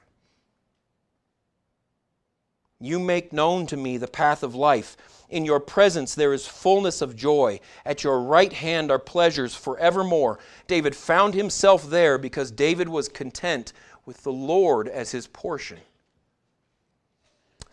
You 2.80 2.98
make 2.98 3.32
known 3.32 3.66
to 3.66 3.76
me 3.76 3.98
the 3.98 4.08
path 4.08 4.42
of 4.42 4.54
life. 4.54 4.96
In 5.28 5.44
your 5.44 5.60
presence 5.60 6.14
there 6.14 6.32
is 6.32 6.46
fullness 6.46 7.02
of 7.02 7.14
joy. 7.14 7.60
At 7.84 8.02
your 8.02 8.20
right 8.22 8.52
hand 8.52 8.90
are 8.90 8.98
pleasures 8.98 9.54
forevermore. 9.54 10.38
David 10.66 10.96
found 10.96 11.34
himself 11.34 11.90
there 11.90 12.16
because 12.16 12.50
David 12.50 12.88
was 12.88 13.08
content 13.08 13.74
with 14.06 14.22
the 14.22 14.32
Lord 14.32 14.88
as 14.88 15.10
his 15.10 15.26
portion. 15.26 15.78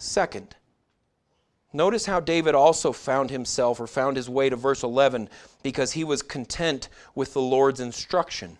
Second, 0.02 0.56
notice 1.72 2.08
how 2.08 2.20
David 2.20 2.56
also 2.56 2.92
found 2.92 3.30
himself 3.30 3.80
or 3.80 3.86
found 3.86 4.18
his 4.18 4.28
way 4.28 4.50
to 4.50 4.56
verse 4.56 4.82
11 4.82 5.30
because 5.62 5.92
he 5.92 6.04
was 6.04 6.24
content 6.24 6.90
with 7.14 7.34
the 7.34 7.42
Lord's 7.42 7.80
instruction. 7.80 8.58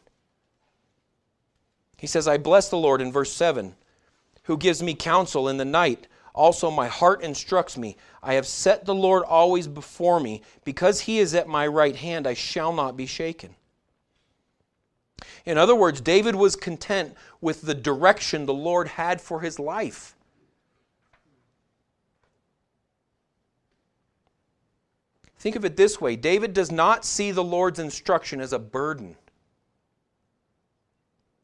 He 1.98 2.06
says, 2.06 2.28
I 2.28 2.38
bless 2.38 2.70
the 2.70 2.78
Lord 2.78 3.02
in 3.02 3.12
verse 3.12 3.34
7, 3.34 3.74
who 4.44 4.56
gives 4.56 4.84
me 4.84 4.94
counsel 4.94 5.50
in 5.50 5.58
the 5.58 5.66
night. 5.66 6.06
Also, 6.36 6.70
my 6.70 6.88
heart 6.88 7.24
instructs 7.24 7.76
me. 7.76 7.98
I 8.22 8.36
have 8.36 8.46
set 8.46 8.86
the 8.86 8.94
Lord 8.94 9.24
always 9.24 9.68
before 9.68 10.20
me. 10.20 10.44
Because 10.64 11.00
he 11.00 11.18
is 11.18 11.34
at 11.34 11.48
my 11.48 11.66
right 11.66 11.96
hand, 11.96 12.28
I 12.28 12.36
shall 12.36 12.72
not 12.72 12.96
be 12.96 13.08
shaken. 13.08 13.56
In 15.46 15.58
other 15.58 15.76
words, 15.76 16.02
David 16.02 16.36
was 16.36 16.56
content 16.56 17.16
with 17.42 17.64
the 17.64 17.74
direction 17.74 18.46
the 18.46 18.54
Lord 18.54 18.90
had 18.90 19.20
for 19.20 19.42
his 19.42 19.58
life. 19.58 20.16
Think 25.42 25.56
of 25.56 25.66
it 25.66 25.76
this 25.76 26.00
way 26.00 26.16
David 26.16 26.54
does 26.54 26.72
not 26.72 27.04
see 27.04 27.32
the 27.32 27.44
Lord's 27.44 27.80
instruction 27.80 28.40
as 28.42 28.54
a 28.54 28.60
burden, 28.60 29.16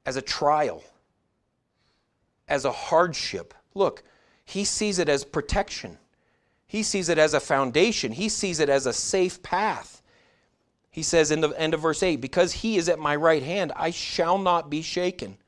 as 0.05 0.17
a 0.17 0.21
trial, 0.21 0.83
as 2.47 2.63
a 2.63 2.71
hardship. 2.71 3.55
Look, 3.73 4.03
he 4.45 4.65
sees 4.65 4.99
it 4.99 5.10
as 5.10 5.23
protection, 5.23 5.97
he 6.67 6.83
sees 6.83 7.10
it 7.10 7.17
as 7.17 7.33
a 7.33 7.39
foundation, 7.39 8.12
he 8.12 8.29
sees 8.29 8.60
it 8.60 8.69
as 8.69 8.86
a 8.86 8.93
safe 8.93 9.41
path. 9.41 10.03
He 10.91 11.01
says 11.01 11.31
in 11.31 11.41
the 11.41 11.49
end 11.60 11.73
of 11.73 11.81
verse 11.81 12.03
8, 12.03 12.17
Because 12.17 12.53
he 12.53 12.77
is 12.77 12.89
at 12.89 12.99
my 12.99 13.15
right 13.15 13.41
hand, 13.41 13.71
I 13.75 13.89
shall 13.89 14.38
not 14.38 14.69
be 14.69 14.83
shaken. 14.83 15.39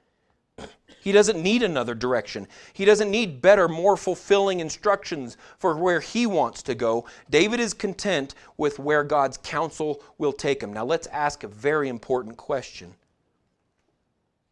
He 1.02 1.12
doesn't 1.12 1.42
need 1.42 1.64
another 1.64 1.96
direction. 1.96 2.48
He 2.74 2.86
doesn't 2.86 3.10
need 3.10 3.42
better, 3.42 3.68
more 3.68 3.96
fulfilling 3.96 4.60
instructions 4.60 5.38
for 5.58 5.78
where 5.78 6.02
he 6.02 6.26
wants 6.26 6.62
to 6.64 6.76
go. 6.76 7.06
David 7.30 7.60
is 7.60 7.74
content 7.74 8.36
with 8.58 8.80
where 8.80 9.04
God's 9.04 9.38
counsel 9.38 10.04
will 10.18 10.34
take 10.34 10.62
him. 10.62 10.74
Now, 10.74 10.86
let's 10.86 11.08
ask 11.08 11.44
a 11.44 11.48
very 11.48 11.88
important 11.88 12.38
question 12.38 12.96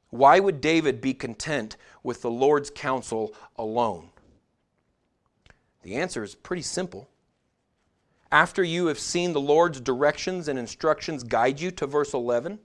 Why 0.09 0.39
would 0.39 0.61
David 0.61 1.01
be 1.01 1.13
content 1.13 1.75
with 2.01 2.21
the 2.21 2.31
Lord's 2.31 2.69
counsel 2.69 3.33
alone? 3.57 4.09
The 5.83 5.95
answer 5.95 6.23
is 6.23 6.35
pretty 6.35 6.63
simple. 6.63 7.09
After 8.31 8.63
you 8.63 8.87
have 8.87 8.99
seen 8.99 9.31
the 9.31 9.39
Lord's 9.39 9.79
directions 9.79 10.47
and 10.47 10.59
instructions 10.59 11.23
guide 11.23 11.61
you 11.61 11.71
to 11.71 11.87
verse 11.87 12.13
11, 12.13 12.59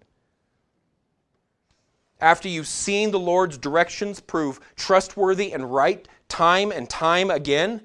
after 2.22 2.48
you've 2.48 2.68
seen 2.68 3.10
the 3.10 3.18
Lord's 3.18 3.58
directions 3.58 4.20
prove 4.20 4.60
trustworthy 4.76 5.52
and 5.52 5.74
right 5.74 6.06
time 6.28 6.70
and 6.70 6.88
time 6.88 7.30
again, 7.30 7.82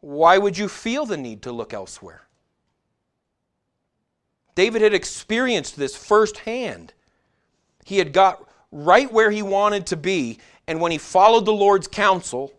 why 0.00 0.38
would 0.38 0.56
you 0.56 0.68
feel 0.68 1.04
the 1.04 1.16
need 1.16 1.42
to 1.42 1.52
look 1.52 1.74
elsewhere? 1.74 2.22
David 4.54 4.80
had 4.80 4.94
experienced 4.94 5.76
this 5.76 5.96
firsthand. 5.96 6.94
He 7.84 7.98
had 7.98 8.12
got 8.12 8.48
right 8.70 9.12
where 9.12 9.32
he 9.32 9.42
wanted 9.42 9.86
to 9.86 9.96
be, 9.96 10.38
and 10.68 10.80
when 10.80 10.92
he 10.92 10.98
followed 10.98 11.44
the 11.44 11.52
Lord's 11.52 11.88
counsel, 11.88 12.52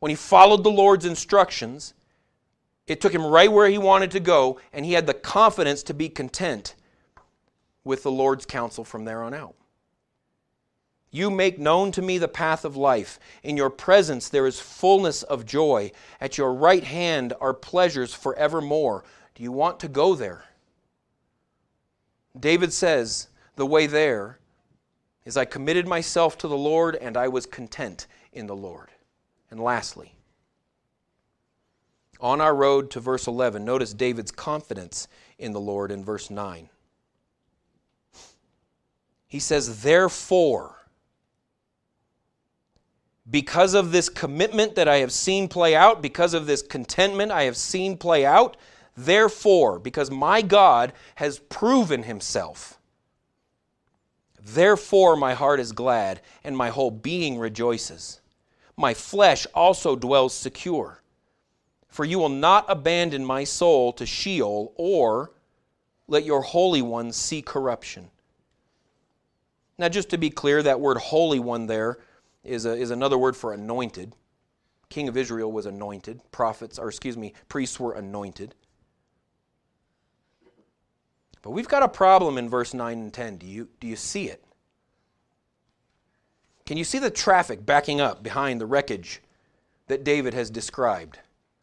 when 0.00 0.10
he 0.10 0.16
followed 0.16 0.64
the 0.64 0.70
Lord's 0.70 1.04
instructions, 1.04 1.94
it 2.88 3.00
took 3.00 3.14
him 3.14 3.24
right 3.24 3.50
where 3.50 3.68
he 3.68 3.78
wanted 3.78 4.10
to 4.10 4.20
go, 4.20 4.58
and 4.72 4.84
he 4.84 4.92
had 4.92 5.06
the 5.06 5.14
confidence 5.14 5.84
to 5.84 5.94
be 5.94 6.08
content 6.08 6.74
with 7.84 8.02
the 8.02 8.10
Lord's 8.10 8.44
counsel 8.44 8.84
from 8.84 9.04
there 9.04 9.22
on 9.22 9.32
out. 9.32 9.54
You 11.14 11.30
make 11.30 11.60
known 11.60 11.92
to 11.92 12.02
me 12.02 12.18
the 12.18 12.26
path 12.26 12.64
of 12.64 12.76
life. 12.76 13.20
In 13.44 13.56
your 13.56 13.70
presence 13.70 14.28
there 14.28 14.48
is 14.48 14.58
fullness 14.58 15.22
of 15.22 15.46
joy. 15.46 15.92
At 16.20 16.36
your 16.36 16.52
right 16.52 16.82
hand 16.82 17.32
are 17.40 17.54
pleasures 17.54 18.12
forevermore. 18.12 19.04
Do 19.36 19.44
you 19.44 19.52
want 19.52 19.78
to 19.78 19.88
go 19.88 20.16
there? 20.16 20.46
David 22.36 22.72
says, 22.72 23.28
The 23.54 23.64
way 23.64 23.86
there 23.86 24.40
is 25.24 25.36
I 25.36 25.44
committed 25.44 25.86
myself 25.86 26.36
to 26.38 26.48
the 26.48 26.58
Lord 26.58 26.96
and 26.96 27.16
I 27.16 27.28
was 27.28 27.46
content 27.46 28.08
in 28.32 28.48
the 28.48 28.56
Lord. 28.56 28.88
And 29.52 29.60
lastly, 29.60 30.16
on 32.18 32.40
our 32.40 32.56
road 32.56 32.90
to 32.90 32.98
verse 32.98 33.28
11, 33.28 33.64
notice 33.64 33.94
David's 33.94 34.32
confidence 34.32 35.06
in 35.38 35.52
the 35.52 35.60
Lord 35.60 35.92
in 35.92 36.04
verse 36.04 36.28
9. 36.28 36.70
He 39.28 39.38
says, 39.38 39.82
Therefore, 39.82 40.83
because 43.30 43.74
of 43.74 43.92
this 43.92 44.08
commitment 44.08 44.74
that 44.74 44.88
I 44.88 44.96
have 44.96 45.12
seen 45.12 45.48
play 45.48 45.74
out, 45.74 46.02
because 46.02 46.34
of 46.34 46.46
this 46.46 46.62
contentment 46.62 47.32
I 47.32 47.44
have 47.44 47.56
seen 47.56 47.96
play 47.96 48.26
out, 48.26 48.56
therefore, 48.96 49.78
because 49.78 50.10
my 50.10 50.42
God 50.42 50.92
has 51.16 51.38
proven 51.38 52.02
himself, 52.02 52.78
therefore 54.42 55.16
my 55.16 55.34
heart 55.34 55.58
is 55.58 55.72
glad 55.72 56.20
and 56.42 56.56
my 56.56 56.68
whole 56.68 56.90
being 56.90 57.38
rejoices 57.38 58.20
my 58.76 58.94
flesh 58.94 59.46
also 59.54 59.96
dwells 59.96 60.34
secure. 60.34 61.02
For 61.88 62.04
you 62.04 62.18
will 62.18 62.28
not 62.28 62.64
abandon 62.68 63.24
my 63.24 63.44
soul 63.44 63.92
to 63.94 64.06
Sheol, 64.06 64.72
or 64.74 65.30
let 66.08 66.24
your 66.24 66.42
Holy 66.42 66.82
One 66.82 67.12
see 67.12 67.40
corruption. 67.40 68.10
Now, 69.78 69.88
just 69.88 70.10
to 70.10 70.18
be 70.18 70.30
clear, 70.30 70.62
that 70.62 70.80
word 70.80 70.98
Holy 70.98 71.38
One 71.38 71.66
there 71.66 71.98
is, 72.44 72.66
a, 72.66 72.72
is 72.72 72.90
another 72.90 73.18
word 73.18 73.36
for 73.36 73.52
anointed. 73.52 74.14
King 74.88 75.08
of 75.08 75.16
Israel 75.16 75.50
was 75.50 75.66
anointed. 75.66 76.20
Prophets, 76.30 76.78
or 76.78 76.88
excuse 76.88 77.16
me, 77.16 77.32
priests 77.48 77.80
were 77.80 77.94
anointed. 77.94 78.54
But 81.42 81.50
we've 81.50 81.68
got 81.68 81.82
a 81.82 81.88
problem 81.88 82.38
in 82.38 82.48
verse 82.48 82.72
9 82.72 82.98
and 82.98 83.12
10. 83.12 83.36
Do 83.38 83.46
you, 83.46 83.68
do 83.80 83.86
you 83.86 83.96
see 83.96 84.28
it? 84.28 84.42
Can 86.64 86.78
you 86.78 86.84
see 86.84 86.98
the 86.98 87.10
traffic 87.10 87.66
backing 87.66 88.00
up 88.00 88.22
behind 88.22 88.60
the 88.60 88.66
wreckage 88.66 89.20
that 89.88 90.04
David 90.04 90.32
has 90.32 90.48
described 90.48 91.18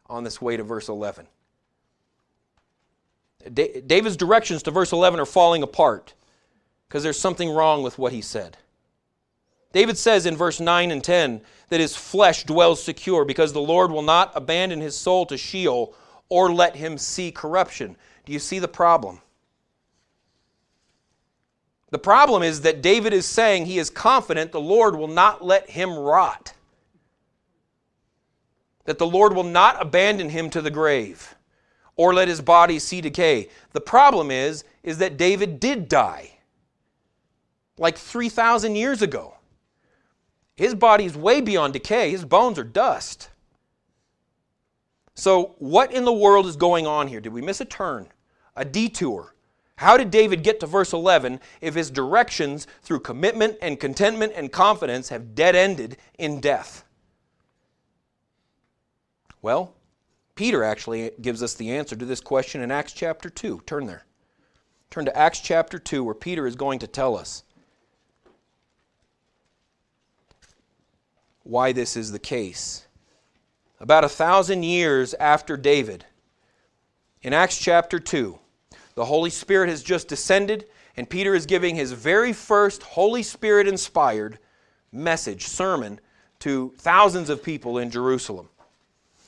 on 0.06 0.22
this 0.22 0.40
way 0.40 0.56
to 0.56 0.62
verse 0.62 0.88
11? 0.88 1.26
David's 3.52 4.16
directions 4.16 4.62
to 4.62 4.70
verse 4.70 4.92
11 4.92 5.18
are 5.18 5.26
falling 5.26 5.64
apart 5.64 6.14
because 6.86 7.02
there's 7.02 7.18
something 7.18 7.50
wrong 7.50 7.82
with 7.82 7.98
what 7.98 8.12
he 8.12 8.20
said. 8.20 8.56
David 9.72 9.96
says 9.96 10.26
in 10.26 10.36
verse 10.36 10.60
9 10.60 10.90
and 10.90 11.02
10 11.02 11.40
that 11.70 11.80
his 11.80 11.96
flesh 11.96 12.44
dwells 12.44 12.82
secure 12.82 13.24
because 13.24 13.52
the 13.52 13.60
Lord 13.60 13.90
will 13.90 14.02
not 14.02 14.30
abandon 14.34 14.80
his 14.80 14.96
soul 14.96 15.26
to 15.26 15.36
Sheol 15.36 15.94
or 16.28 16.52
let 16.52 16.76
him 16.76 16.98
see 16.98 17.32
corruption. 17.32 17.96
Do 18.24 18.32
you 18.32 18.38
see 18.38 18.58
the 18.58 18.68
problem? 18.68 19.20
The 21.90 21.98
problem 21.98 22.42
is 22.42 22.62
that 22.62 22.80
David 22.82 23.12
is 23.12 23.26
saying 23.26 23.66
he 23.66 23.78
is 23.78 23.90
confident 23.90 24.52
the 24.52 24.60
Lord 24.60 24.96
will 24.96 25.08
not 25.08 25.44
let 25.44 25.68
him 25.68 25.98
rot, 25.98 26.54
that 28.84 28.98
the 28.98 29.06
Lord 29.06 29.34
will 29.34 29.42
not 29.42 29.80
abandon 29.80 30.30
him 30.30 30.48
to 30.50 30.62
the 30.62 30.70
grave 30.70 31.34
or 31.96 32.14
let 32.14 32.28
his 32.28 32.40
body 32.40 32.78
see 32.78 33.02
decay. 33.02 33.48
The 33.72 33.80
problem 33.80 34.30
is 34.30 34.64
is 34.82 34.98
that 34.98 35.18
David 35.18 35.60
did 35.60 35.88
die 35.88 36.38
like 37.76 37.98
3000 37.98 38.74
years 38.74 39.02
ago. 39.02 39.34
His 40.62 40.76
body 40.76 41.06
is 41.06 41.16
way 41.16 41.40
beyond 41.40 41.72
decay. 41.72 42.12
His 42.12 42.24
bones 42.24 42.56
are 42.56 42.62
dust. 42.62 43.30
So, 45.12 45.56
what 45.58 45.92
in 45.92 46.04
the 46.04 46.12
world 46.12 46.46
is 46.46 46.54
going 46.54 46.86
on 46.86 47.08
here? 47.08 47.20
Did 47.20 47.32
we 47.32 47.42
miss 47.42 47.60
a 47.60 47.64
turn? 47.64 48.06
A 48.54 48.64
detour? 48.64 49.34
How 49.74 49.96
did 49.96 50.12
David 50.12 50.44
get 50.44 50.60
to 50.60 50.68
verse 50.68 50.92
11 50.92 51.40
if 51.60 51.74
his 51.74 51.90
directions 51.90 52.68
through 52.80 53.00
commitment 53.00 53.56
and 53.60 53.80
contentment 53.80 54.34
and 54.36 54.52
confidence 54.52 55.08
have 55.08 55.34
dead 55.34 55.56
ended 55.56 55.96
in 56.16 56.38
death? 56.38 56.84
Well, 59.42 59.74
Peter 60.36 60.62
actually 60.62 61.10
gives 61.20 61.42
us 61.42 61.54
the 61.54 61.72
answer 61.72 61.96
to 61.96 62.04
this 62.04 62.20
question 62.20 62.60
in 62.60 62.70
Acts 62.70 62.92
chapter 62.92 63.28
2. 63.28 63.62
Turn 63.66 63.86
there. 63.86 64.04
Turn 64.90 65.06
to 65.06 65.18
Acts 65.18 65.40
chapter 65.40 65.80
2, 65.80 66.04
where 66.04 66.14
Peter 66.14 66.46
is 66.46 66.54
going 66.54 66.78
to 66.78 66.86
tell 66.86 67.16
us 67.16 67.42
why 71.44 71.72
this 71.72 71.96
is 71.96 72.12
the 72.12 72.18
case. 72.18 72.86
About 73.80 74.04
a 74.04 74.08
thousand 74.08 74.62
years 74.62 75.14
after 75.14 75.56
David, 75.56 76.04
in 77.22 77.32
Acts 77.32 77.58
chapter 77.58 77.98
2, 77.98 78.38
the 78.94 79.04
Holy 79.04 79.30
Spirit 79.30 79.68
has 79.68 79.82
just 79.82 80.08
descended, 80.08 80.66
and 80.96 81.08
Peter 81.08 81.34
is 81.34 81.46
giving 81.46 81.74
his 81.74 81.92
very 81.92 82.32
first 82.32 82.82
Holy 82.82 83.22
Spirit 83.22 83.66
inspired 83.66 84.38
message, 84.92 85.46
sermon, 85.46 86.00
to 86.40 86.74
thousands 86.78 87.30
of 87.30 87.42
people 87.42 87.78
in 87.78 87.90
Jerusalem. 87.90 88.48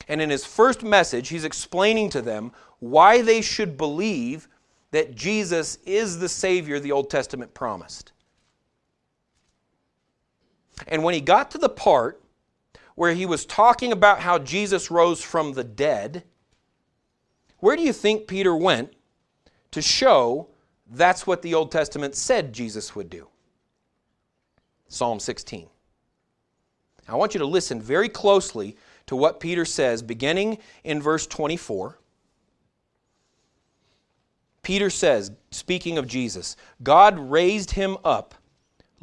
And 0.09 0.21
in 0.21 0.31
his 0.31 0.45
first 0.45 0.83
message, 0.83 1.29
he's 1.29 1.45
explaining 1.45 2.11
to 2.11 2.21
them 2.21 2.53
why 2.81 3.23
they 3.23 3.41
should 3.41 3.77
believe 3.77 4.49
that 4.91 5.15
Jesus 5.15 5.79
is 5.87 6.19
the 6.19 6.29
Savior 6.29 6.79
the 6.79 6.93
Old 6.93 7.11
Testament 7.11 7.55
promised. 7.55 8.13
And 10.89 11.03
when 11.03 11.15
he 11.15 11.21
got 11.21 11.51
to 11.53 11.59
the 11.59 11.69
part 11.69 12.23
where 12.95 13.15
he 13.15 13.27
was 13.27 13.47
talking 13.47 13.93
about 13.93 14.21
how 14.21 14.39
Jesus 14.39 14.91
rose 14.91 15.23
from 15.23 15.53
the 15.53 15.65
dead, 15.65 16.25
where 17.59 17.77
do 17.77 17.83
you 17.83 17.93
think 17.93 18.27
Peter 18.27 18.55
went 18.55 18.93
to 19.71 19.83
show 19.83 20.49
that's 20.91 21.27
what 21.27 21.43
the 21.43 21.55
Old 21.55 21.73
Testament 21.73 22.15
said 22.15 22.53
Jesus 22.53 22.95
would 22.95 23.11
do? 23.11 23.29
Psalm 24.89 25.19
16. 25.19 25.69
I 27.09 27.17
want 27.17 27.35
you 27.35 27.39
to 27.41 27.47
listen 27.47 27.81
very 27.81 28.09
closely 28.09 28.77
to 29.07 29.17
what 29.17 29.41
Peter 29.41 29.65
says, 29.65 30.03
beginning 30.03 30.59
in 30.85 31.03
verse 31.03 31.27
24. 31.27 31.99
Peter 34.63 34.89
says, 34.89 35.31
speaking 35.51 35.99
of 35.99 36.07
Jesus, 36.07 36.57
God 36.83 37.19
raised 37.19 37.73
him 37.73 37.99
up, 38.05 38.35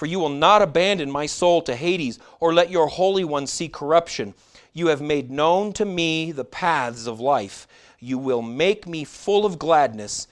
For 0.00 0.06
you 0.06 0.18
will 0.18 0.30
not 0.30 0.62
abandon 0.62 1.10
my 1.10 1.26
soul 1.26 1.60
to 1.60 1.76
Hades, 1.76 2.18
or 2.40 2.54
let 2.54 2.70
your 2.70 2.86
Holy 2.86 3.22
One 3.22 3.46
see 3.46 3.68
corruption. 3.68 4.32
You 4.72 4.86
have 4.86 5.02
made 5.02 5.30
known 5.30 5.74
to 5.74 5.84
me 5.84 6.32
the 6.32 6.42
paths 6.42 7.06
of 7.06 7.20
life. 7.20 7.68
You 7.98 8.16
will 8.16 8.40
make 8.40 8.86
me 8.86 9.04
full 9.04 9.44
of 9.44 9.58
gladness 9.58 10.26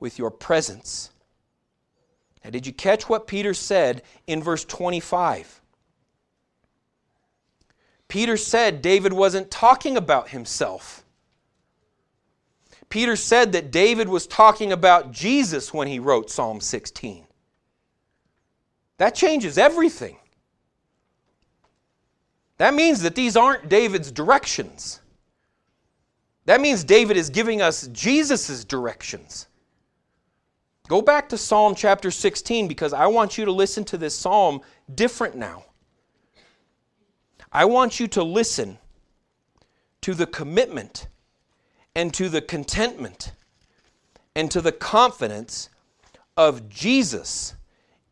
with 0.00 0.18
your 0.18 0.30
presence. 0.30 1.10
Now, 2.42 2.48
did 2.48 2.66
you 2.66 2.72
catch 2.72 3.06
what 3.06 3.26
Peter 3.26 3.52
said 3.52 4.00
in 4.26 4.42
verse 4.42 4.64
25? 4.64 5.60
Peter 8.08 8.38
said 8.38 8.80
David 8.80 9.12
wasn't 9.12 9.50
talking 9.50 9.98
about 9.98 10.30
himself. 10.30 11.04
Peter 12.88 13.16
said 13.16 13.52
that 13.52 13.70
David 13.70 14.08
was 14.08 14.26
talking 14.26 14.72
about 14.72 15.12
Jesus 15.12 15.74
when 15.74 15.86
he 15.86 15.98
wrote 15.98 16.30
Psalm 16.30 16.62
16. 16.62 17.26
That 19.02 19.16
changes 19.16 19.58
everything. 19.58 20.16
That 22.58 22.72
means 22.72 23.02
that 23.02 23.16
these 23.16 23.36
aren't 23.36 23.68
David's 23.68 24.12
directions. 24.12 25.00
That 26.44 26.60
means 26.60 26.84
David 26.84 27.16
is 27.16 27.28
giving 27.28 27.60
us 27.60 27.88
Jesus' 27.88 28.64
directions. 28.64 29.48
Go 30.86 31.02
back 31.02 31.28
to 31.30 31.36
Psalm 31.36 31.74
chapter 31.74 32.12
16 32.12 32.68
because 32.68 32.92
I 32.92 33.08
want 33.08 33.36
you 33.36 33.44
to 33.44 33.50
listen 33.50 33.82
to 33.86 33.98
this 33.98 34.16
psalm 34.16 34.60
different 34.94 35.34
now. 35.34 35.64
I 37.50 37.64
want 37.64 37.98
you 37.98 38.06
to 38.06 38.22
listen 38.22 38.78
to 40.02 40.14
the 40.14 40.26
commitment 40.26 41.08
and 41.96 42.14
to 42.14 42.28
the 42.28 42.40
contentment 42.40 43.32
and 44.36 44.48
to 44.52 44.60
the 44.60 44.70
confidence 44.70 45.70
of 46.36 46.68
Jesus 46.68 47.56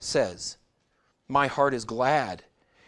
says, 0.00 0.56
My 1.28 1.46
heart 1.46 1.74
is 1.74 1.84
glad, 1.84 2.44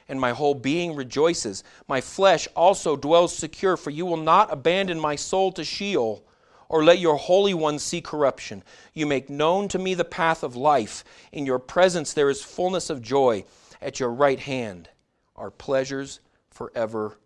and 0.09 0.20
my 0.20 0.31
whole 0.31 0.55
being 0.55 0.94
rejoices. 0.94 1.62
My 1.88 2.01
flesh 2.01 2.49
also 2.57 2.96
dwells 2.96 3.35
secure, 3.35 3.77
for 3.77 3.90
you 3.90 4.07
will 4.07 4.16
not 4.16 4.53
abandon 4.53 4.99
my 4.99 5.16
soul 5.16 5.53
to 5.53 5.64
Sheol 5.64 6.25
or 6.70 6.85
let 6.85 7.01
your 7.01 7.16
Holy 7.16 7.53
One 7.53 7.79
see 7.79 8.01
corruption. 8.01 8.62
You 8.94 9.05
make 9.05 9.29
known 9.29 9.68
to 9.68 9.79
me 9.79 9.94
the 9.94 10.05
path 10.05 10.42
of 10.42 10.57
life. 10.57 11.05
In 11.33 11.44
your 11.44 11.59
presence 11.59 12.12
there 12.12 12.31
is 12.31 12.42
fullness 12.42 12.88
of 12.88 13.03
joy. 13.03 13.44
At 13.83 13.99
your 13.99 14.11
right 14.11 14.38
hand 14.38 14.88
are 15.37 15.51
pleasures 15.51 16.20
forevermore. 16.51 17.16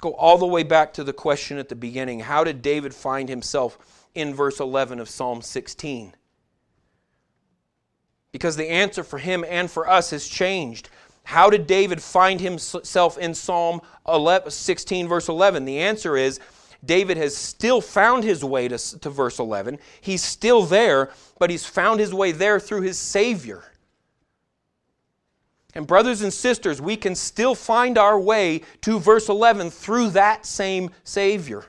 Go 0.00 0.14
all 0.14 0.36
the 0.36 0.46
way 0.46 0.64
back 0.64 0.92
to 0.94 1.04
the 1.04 1.12
question 1.12 1.58
at 1.58 1.68
the 1.68 1.76
beginning 1.76 2.20
How 2.20 2.44
did 2.44 2.60
David 2.60 2.92
find 2.94 3.28
himself 3.28 4.01
in 4.14 4.34
verse 4.34 4.60
11 4.60 5.00
of 5.00 5.08
Psalm 5.08 5.42
16? 5.42 6.14
Because 8.30 8.56
the 8.56 8.70
answer 8.70 9.04
for 9.04 9.18
him 9.18 9.44
and 9.48 9.70
for 9.70 9.88
us 9.88 10.10
has 10.10 10.26
changed. 10.26 10.88
How 11.24 11.50
did 11.50 11.66
David 11.66 12.02
find 12.02 12.40
himself 12.40 13.18
in 13.18 13.34
Psalm 13.34 13.80
11, 14.08 14.50
16, 14.50 15.08
verse 15.08 15.28
11? 15.28 15.64
The 15.64 15.78
answer 15.78 16.16
is 16.16 16.40
David 16.84 17.16
has 17.16 17.36
still 17.36 17.80
found 17.80 18.24
his 18.24 18.44
way 18.44 18.68
to, 18.68 18.78
to 19.00 19.10
verse 19.10 19.38
11. 19.38 19.78
He's 20.00 20.22
still 20.22 20.62
there, 20.62 21.10
but 21.38 21.50
he's 21.50 21.64
found 21.64 22.00
his 22.00 22.12
way 22.12 22.32
there 22.32 22.58
through 22.58 22.82
his 22.82 22.98
Savior. 22.98 23.64
And, 25.74 25.86
brothers 25.86 26.22
and 26.22 26.32
sisters, 26.32 26.82
we 26.82 26.96
can 26.96 27.14
still 27.14 27.54
find 27.54 27.96
our 27.96 28.18
way 28.18 28.62
to 28.82 28.98
verse 28.98 29.28
11 29.28 29.70
through 29.70 30.10
that 30.10 30.44
same 30.44 30.90
Savior. 31.04 31.64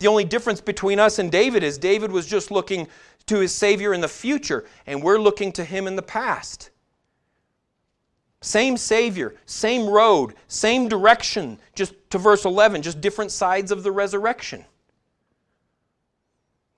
The 0.00 0.08
only 0.08 0.24
difference 0.24 0.60
between 0.60 0.98
us 0.98 1.18
and 1.18 1.30
David 1.30 1.62
is 1.62 1.78
David 1.78 2.10
was 2.10 2.26
just 2.26 2.50
looking 2.50 2.88
to 3.26 3.38
his 3.38 3.54
Savior 3.54 3.94
in 3.94 4.00
the 4.00 4.08
future, 4.08 4.64
and 4.86 5.02
we're 5.02 5.18
looking 5.18 5.52
to 5.52 5.64
him 5.64 5.86
in 5.86 5.94
the 5.94 6.02
past. 6.02 6.70
Same 8.40 8.78
Savior, 8.78 9.34
same 9.44 9.86
road, 9.86 10.34
same 10.48 10.88
direction, 10.88 11.58
just 11.74 11.92
to 12.08 12.16
verse 12.16 12.46
11, 12.46 12.80
just 12.80 13.02
different 13.02 13.30
sides 13.30 13.70
of 13.70 13.82
the 13.82 13.92
resurrection. 13.92 14.64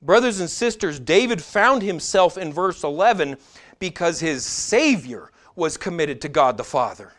Brothers 0.02 0.40
and 0.40 0.50
sisters, 0.50 0.98
David 0.98 1.40
found 1.40 1.82
himself 1.82 2.36
in 2.36 2.52
verse 2.52 2.82
11 2.82 3.36
because 3.78 4.18
his 4.18 4.44
Savior 4.44 5.30
was 5.54 5.76
committed 5.76 6.20
to 6.22 6.28
God 6.28 6.56
the 6.56 6.64
Father. 6.64 7.12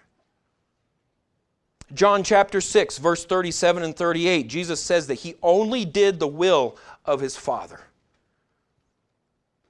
John 1.93 2.23
chapter 2.23 2.59
6, 2.59 2.97
verse 2.97 3.25
37 3.25 3.83
and 3.83 3.95
38, 3.95 4.47
Jesus 4.47 4.81
says 4.81 5.07
that 5.07 5.15
he 5.15 5.35
only 5.41 5.85
did 5.85 6.19
the 6.19 6.27
will 6.27 6.77
of 7.05 7.19
his 7.19 7.35
Father. 7.35 7.81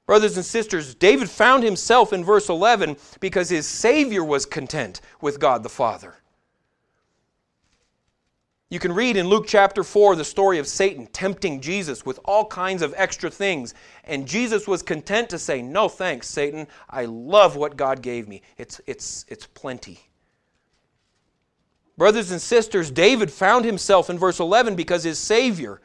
Brothers 0.05 0.35
and 0.35 0.45
sisters, 0.45 0.95
David 0.95 1.29
found 1.29 1.63
himself 1.63 2.11
in 2.11 2.23
verse 2.23 2.49
11 2.49 2.97
because 3.19 3.49
his 3.49 3.65
Savior 3.67 4.23
was 4.23 4.45
content 4.45 5.01
with 5.21 5.39
God 5.39 5.63
the 5.63 5.69
Father. 5.69 6.15
You 8.69 8.79
can 8.79 8.91
read 8.91 9.17
in 9.17 9.27
Luke 9.27 9.45
chapter 9.47 9.83
4 9.83 10.15
the 10.15 10.25
story 10.25 10.57
of 10.57 10.67
Satan 10.67 11.05
tempting 11.07 11.61
Jesus 11.61 12.05
with 12.05 12.19
all 12.25 12.45
kinds 12.47 12.81
of 12.81 12.93
extra 12.97 13.29
things. 13.29 13.75
And 14.03 14.27
Jesus 14.27 14.67
was 14.67 14.81
content 14.81 15.29
to 15.29 15.37
say, 15.37 15.61
No 15.61 15.87
thanks, 15.87 16.27
Satan. 16.27 16.67
I 16.89 17.05
love 17.05 17.55
what 17.55 17.77
God 17.77 18.01
gave 18.01 18.27
me. 18.27 18.41
It's, 18.57 18.81
it's, 18.87 19.25
it's 19.29 19.45
plenty. 19.45 19.99
Brothers 21.97 22.31
and 22.31 22.41
sisters, 22.41 22.89
David 22.89 23.31
found 23.31 23.65
himself 23.65 24.09
in 24.09 24.17
verse 24.17 24.39
11 24.39 24.75
because 24.75 25.03
his 25.03 25.19
Savior 25.19 25.79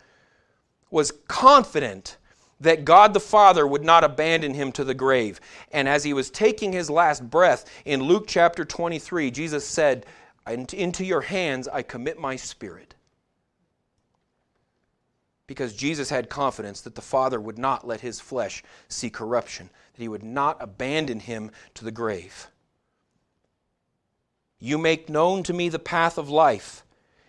was 0.90 1.12
confident 1.28 2.16
that 2.60 2.84
God 2.84 3.14
the 3.14 3.20
Father 3.20 3.66
would 3.66 3.84
not 3.84 4.04
abandon 4.04 4.54
him 4.54 4.72
to 4.72 4.84
the 4.84 4.94
grave. 4.94 5.40
And 5.70 5.88
as 5.88 6.04
he 6.04 6.12
was 6.12 6.30
taking 6.30 6.72
his 6.72 6.90
last 6.90 7.28
breath 7.28 7.70
in 7.84 8.02
Luke 8.02 8.24
chapter 8.26 8.64
23, 8.64 9.30
Jesus 9.30 9.66
said, 9.66 10.06
Into 10.46 11.04
your 11.04 11.20
hands 11.20 11.68
I 11.68 11.82
commit 11.82 12.18
my 12.18 12.36
spirit. 12.36 12.94
Because 15.46 15.74
Jesus 15.74 16.10
had 16.10 16.28
confidence 16.28 16.80
that 16.82 16.94
the 16.94 17.02
Father 17.02 17.40
would 17.40 17.58
not 17.58 17.86
let 17.86 18.00
his 18.00 18.20
flesh 18.20 18.62
see 18.88 19.08
corruption, 19.08 19.70
that 19.94 20.02
he 20.02 20.08
would 20.08 20.22
not 20.22 20.56
abandon 20.60 21.20
him 21.20 21.50
to 21.74 21.84
the 21.84 21.92
grave. 21.92 22.48
You 24.60 24.78
make 24.78 25.08
known 25.08 25.42
to 25.44 25.52
me 25.52 25.68
the 25.68 25.78
path 25.78 26.18
of 26.18 26.28
life. 26.28 26.84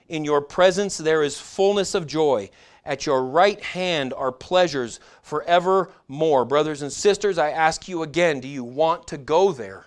In 0.08 0.26
your 0.26 0.42
presence 0.42 0.98
there 0.98 1.22
is 1.24 1.40
fullness 1.40 1.94
of 1.94 2.08
joy. 2.08 2.50
At 2.84 3.06
your 3.06 3.24
right 3.24 3.62
hand 3.62 4.14
are 4.14 4.32
pleasures 4.32 5.00
forevermore. 5.22 6.46
Brothers 6.46 6.82
and 6.82 6.92
sisters, 6.92 7.38
I 7.38 7.52
ask 7.52 7.88
you 7.88 8.02
again 8.02 8.40
do 8.40 8.48
you 8.48 8.64
want 8.64 9.08
to 9.08 9.18
go 9.18 9.52
there? 9.52 9.86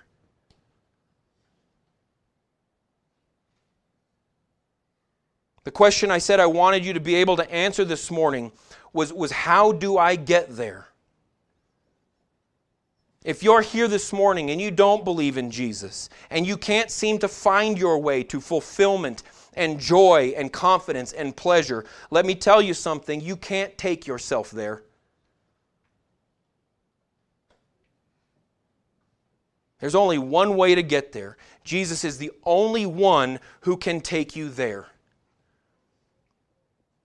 The 5.64 5.70
question 5.70 6.10
I 6.10 6.18
said 6.18 6.40
I 6.40 6.46
wanted 6.46 6.84
you 6.84 6.92
to 6.92 7.00
be 7.00 7.14
able 7.16 7.36
to 7.36 7.50
answer 7.52 7.84
this 7.84 8.10
morning 8.10 8.52
was, 8.92 9.12
was 9.12 9.30
how 9.30 9.72
do 9.72 9.96
I 9.96 10.16
get 10.16 10.56
there? 10.56 10.88
If 13.24 13.42
you're 13.42 13.62
here 13.62 13.86
this 13.86 14.12
morning 14.12 14.50
and 14.50 14.60
you 14.60 14.70
don't 14.70 15.04
believe 15.04 15.38
in 15.38 15.50
Jesus 15.50 16.08
and 16.30 16.46
you 16.46 16.56
can't 16.56 16.90
seem 16.90 17.18
to 17.20 17.28
find 17.28 17.78
your 17.78 17.98
way 17.98 18.24
to 18.24 18.40
fulfillment 18.40 19.22
and 19.54 19.78
joy 19.78 20.34
and 20.36 20.52
confidence 20.52 21.12
and 21.12 21.36
pleasure, 21.36 21.84
let 22.10 22.26
me 22.26 22.34
tell 22.34 22.60
you 22.60 22.74
something 22.74 23.20
you 23.20 23.36
can't 23.36 23.76
take 23.78 24.06
yourself 24.06 24.50
there. 24.50 24.82
There's 29.78 29.94
only 29.94 30.18
one 30.18 30.56
way 30.56 30.74
to 30.74 30.82
get 30.82 31.12
there. 31.12 31.36
Jesus 31.64 32.04
is 32.04 32.18
the 32.18 32.30
only 32.44 32.86
one 32.86 33.40
who 33.62 33.76
can 33.76 34.00
take 34.00 34.34
you 34.34 34.48
there. 34.48 34.86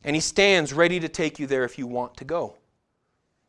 And 0.04 0.16
he 0.16 0.20
stands 0.20 0.74
ready 0.74 1.00
to 1.00 1.10
take 1.10 1.40
you 1.40 1.48
there 1.48 1.64
if 1.64 1.78
you 1.78 1.88
want 1.88 2.18
to 2.18 2.24
go. 2.24 2.56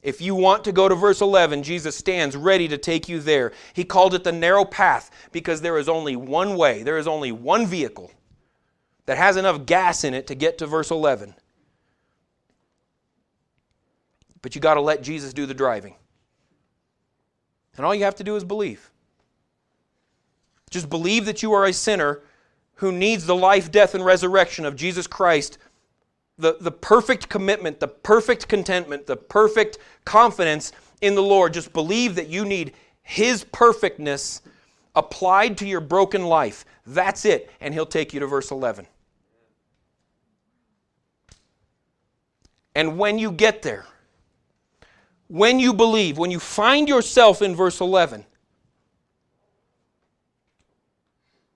If 0.03 0.21
you 0.21 0.35
want 0.35 0.65
to 0.65 0.73
go 0.73 0.89
to 0.89 0.95
verse 0.95 1.21
11, 1.21 1.65
Jesus 1.65 1.97
stands 1.97 2.37
ready 2.37 2.69
to 2.69 2.79
take 2.79 3.09
you 3.09 3.19
there. 3.19 3.53
He 3.73 3.85
called 3.85 4.15
it 4.15 4.23
the 4.23 4.33
narrow 4.33 4.65
path 4.65 5.11
because 5.33 5.61
there 5.61 5.79
is 5.79 5.89
only 5.89 6.15
one 6.15 6.57
way, 6.57 6.83
there 6.83 6.99
is 6.99 7.09
only 7.09 7.33
one 7.33 7.67
vehicle 7.67 8.13
that 9.07 9.19
has 9.19 9.37
enough 9.37 9.67
gas 9.67 10.05
in 10.05 10.15
it 10.15 10.27
to 10.29 10.35
get 10.35 10.59
to 10.59 10.67
verse 10.67 10.91
11. 10.91 11.35
But 14.41 14.55
you 14.55 14.61
got 14.61 14.75
to 14.75 14.81
let 14.81 15.03
Jesus 15.03 15.33
do 15.33 15.47
the 15.47 15.55
driving. 15.55 15.95
And 17.77 17.85
all 17.85 17.95
you 17.95 18.05
have 18.05 18.17
to 18.17 18.25
do 18.25 18.37
is 18.37 18.45
believe. 18.45 18.91
Just 20.71 20.91
believe 20.91 21.25
that 21.25 21.43
you 21.43 21.53
are 21.53 21.65
a 21.65 21.73
sinner 21.73 22.21
who 22.75 22.93
needs 22.93 23.27
the 23.27 23.35
life, 23.35 23.73
death, 23.73 23.95
and 23.95 24.05
resurrection 24.05 24.65
of 24.65 24.77
Jesus 24.77 25.07
Christ 25.07 25.59
the, 26.39 26.57
the 26.61 26.71
perfect 26.71 27.29
commitment, 27.29 27.81
the 27.81 27.89
perfect 27.89 28.49
contentment, 28.49 29.07
the 29.07 29.17
perfect 29.17 29.79
confidence 30.05 30.73
in 31.01 31.15
the 31.15 31.23
Lord. 31.23 31.53
Just 31.53 31.73
believe 31.73 32.15
that 32.15 32.29
you 32.29 32.45
need 32.45 32.73
His 33.03 33.45
perfectness 33.45 34.43
applied 34.95 35.59
to 35.59 35.67
your 35.67 35.81
broken 35.81 36.25
life. 36.25 36.65
That's 36.87 37.25
it. 37.25 37.51
And 37.61 37.75
He'll 37.75 37.87
take 37.87 38.15
you 38.15 38.21
to 38.21 38.27
verse 38.27 38.51
11. 38.51 38.87
And 42.75 42.97
when 42.97 43.19
you 43.19 43.33
get 43.33 43.63
there, 43.63 43.87
when 45.27 45.59
you 45.59 45.75
believe, 45.75 46.17
when 46.17 46.31
you 46.31 46.39
find 46.39 46.89
yourself 46.89 47.43
in 47.43 47.57
verse 47.57 47.81
11, 47.81 48.25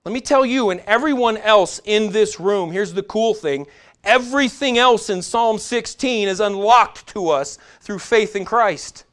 let 0.04 0.12
me 0.12 0.20
tell 0.20 0.44
you 0.44 0.70
and 0.70 0.80
everyone 0.80 1.36
else 1.36 1.80
in 1.84 2.10
this 2.10 2.40
room, 2.40 2.72
here's 2.72 2.92
the 2.92 3.04
cool 3.04 3.34
thing 3.34 3.66
Everything 4.04 4.78
else 4.78 5.10
in 5.10 5.22
Psalm 5.22 5.58
16 5.58 6.28
is 6.28 6.40
unlocked 6.40 7.06
to 7.08 7.28
us 7.28 7.58
through 7.80 8.00
faith 8.00 8.34
in 8.34 8.44
Christ. 8.44 9.04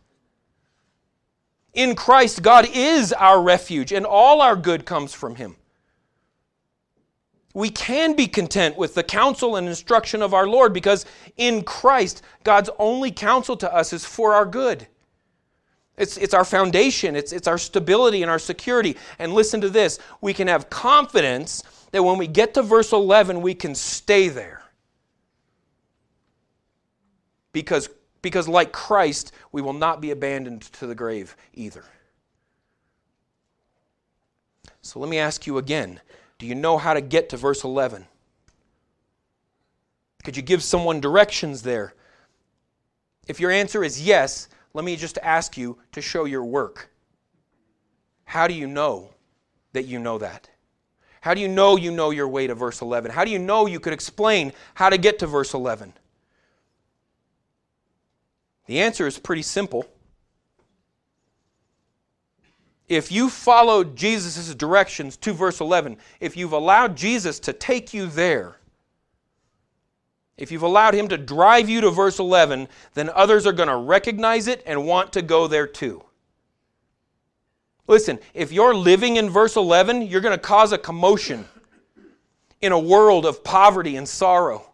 In 1.74 1.96
Christ, 1.96 2.42
God 2.42 2.68
is 2.74 3.14
our 3.14 3.42
refuge, 3.42 3.92
and 3.92 4.06
all 4.06 4.42
our 4.42 4.56
good 4.56 4.86
comes 4.86 5.14
from 5.14 5.36
Him. 5.36 5.56
We 7.54 7.70
can 7.70 8.16
be 8.16 8.28
content 8.28 8.78
with 8.78 8.96
the 8.96 9.04
counsel 9.04 9.56
and 9.56 9.68
instruction 9.68 10.22
of 10.22 10.34
our 10.34 10.48
Lord 10.48 10.74
because 10.74 11.06
in 11.38 11.64
Christ, 11.64 12.24
God's 12.44 12.70
only 12.80 13.12
counsel 13.12 13.58
to 13.58 13.74
us 13.74 13.94
is 13.94 14.06
for 14.06 14.34
our 14.34 14.46
good. 14.46 14.88
It's, 15.98 16.18
it's 16.18 16.34
our 16.34 16.46
foundation, 16.46 17.16
it's, 17.16 17.34
it's 17.34 17.48
our 17.48 17.58
stability 17.58 18.22
and 18.22 18.32
our 18.32 18.40
security. 18.40 18.98
And 19.20 19.34
listen 19.34 19.62
to 19.62 19.70
this 19.70 20.00
we 20.22 20.34
can 20.34 20.48
have 20.48 20.70
confidence 20.70 21.64
that 21.92 22.04
when 22.04 22.18
we 22.18 22.28
get 22.28 22.54
to 22.54 22.64
verse 22.64 22.92
11, 22.92 23.42
we 23.42 23.54
can 23.54 23.76
stay 23.76 24.30
there 24.30 24.64
because, 27.60 27.90
because 28.22 28.48
like 28.48 28.72
Christ, 28.72 29.34
we 29.52 29.62
will 29.62 29.74
not 29.74 30.00
be 30.00 30.12
abandoned 30.12 30.62
to 30.62 30.88
the 30.88 30.96
grave 30.96 31.36
either. 31.54 31.84
So 34.82 35.00
let 35.00 35.10
me 35.10 35.20
ask 35.20 35.46
you 35.46 35.58
again 35.58 36.00
do 36.38 36.46
you 36.46 36.56
know 36.56 36.78
how 36.78 36.94
to 36.94 37.02
get 37.02 37.28
to 37.30 37.38
verse 37.38 37.66
11? 37.66 38.06
Could 40.24 40.38
you 40.38 40.42
give 40.42 40.64
someone 40.64 41.02
directions 41.02 41.64
there? 41.64 41.94
If 43.28 43.42
your 43.42 43.52
answer 43.52 43.84
is 43.84 44.02
yes, 44.02 44.48
let 44.74 44.86
me 44.86 44.96
just 44.96 45.18
ask 45.22 45.58
you 45.58 45.78
to 45.92 46.02
show 46.02 46.24
your 46.24 46.46
work. 46.46 46.92
How 48.24 48.48
do 48.48 48.54
you 48.54 48.68
know 48.68 49.10
that 49.74 49.84
you 49.84 50.00
know 50.00 50.18
that? 50.20 50.50
How 51.20 51.34
do 51.34 51.42
you 51.42 51.50
know 51.50 51.76
you 51.76 51.92
know 51.92 52.12
your 52.12 52.30
way 52.30 52.48
to 52.48 52.56
verse 52.56 52.82
11? 52.82 53.12
How 53.12 53.26
do 53.26 53.32
you 53.32 53.40
know 53.40 53.66
you 53.66 53.82
could 53.82 53.92
explain 53.92 54.54
how 54.76 54.90
to 54.90 54.98
get 54.98 55.20
to 55.20 55.28
verse 55.28 55.54
11? 55.54 55.92
The 58.70 58.82
answer 58.82 59.08
is 59.08 59.18
pretty 59.18 59.42
simple. 59.42 59.84
If 62.88 63.12
you 63.12 63.28
followed 63.28 63.96
Jesus' 63.96 64.54
directions 64.54 65.18
to 65.18 65.34
verse 65.34 65.60
11, 65.60 65.98
if 66.20 66.38
you've 66.38 66.54
allowed 66.54 66.96
Jesus 66.96 67.40
to 67.40 67.54
take 67.54 67.96
you 67.96 68.06
there, 68.06 68.58
if 70.38 70.52
you've 70.52 70.62
allowed 70.62 70.94
him 70.94 71.08
to 71.08 71.18
drive 71.18 71.68
you 71.68 71.82
to 71.82 71.90
verse 71.90 72.20
11, 72.20 72.68
then 72.94 73.10
others 73.16 73.48
are 73.48 73.54
going 73.54 73.70
to 73.70 73.76
recognize 73.76 74.46
it 74.46 74.62
and 74.68 74.86
want 74.86 75.14
to 75.14 75.24
go 75.24 75.48
there 75.48 75.66
too. 75.66 76.04
Listen, 77.88 78.20
if 78.36 78.52
you're 78.52 78.76
living 78.76 79.16
in 79.16 79.32
verse 79.32 79.56
11, 79.56 80.04
you're 80.04 80.22
going 80.22 80.38
to 80.38 80.38
cause 80.38 80.74
a 80.74 80.78
commotion 80.78 81.46
in 82.62 82.72
a 82.72 82.78
world 82.78 83.26
of 83.26 83.44
poverty 83.44 83.96
and 83.96 84.08
sorrow. 84.08 84.69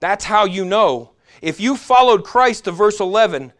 That's 0.00 0.24
how 0.24 0.46
you 0.46 0.64
know. 0.64 1.12
If 1.42 1.60
you 1.60 1.76
followed 1.76 2.24
Christ 2.24 2.64
to 2.64 2.72
verse 2.72 3.00
11, 3.00 3.52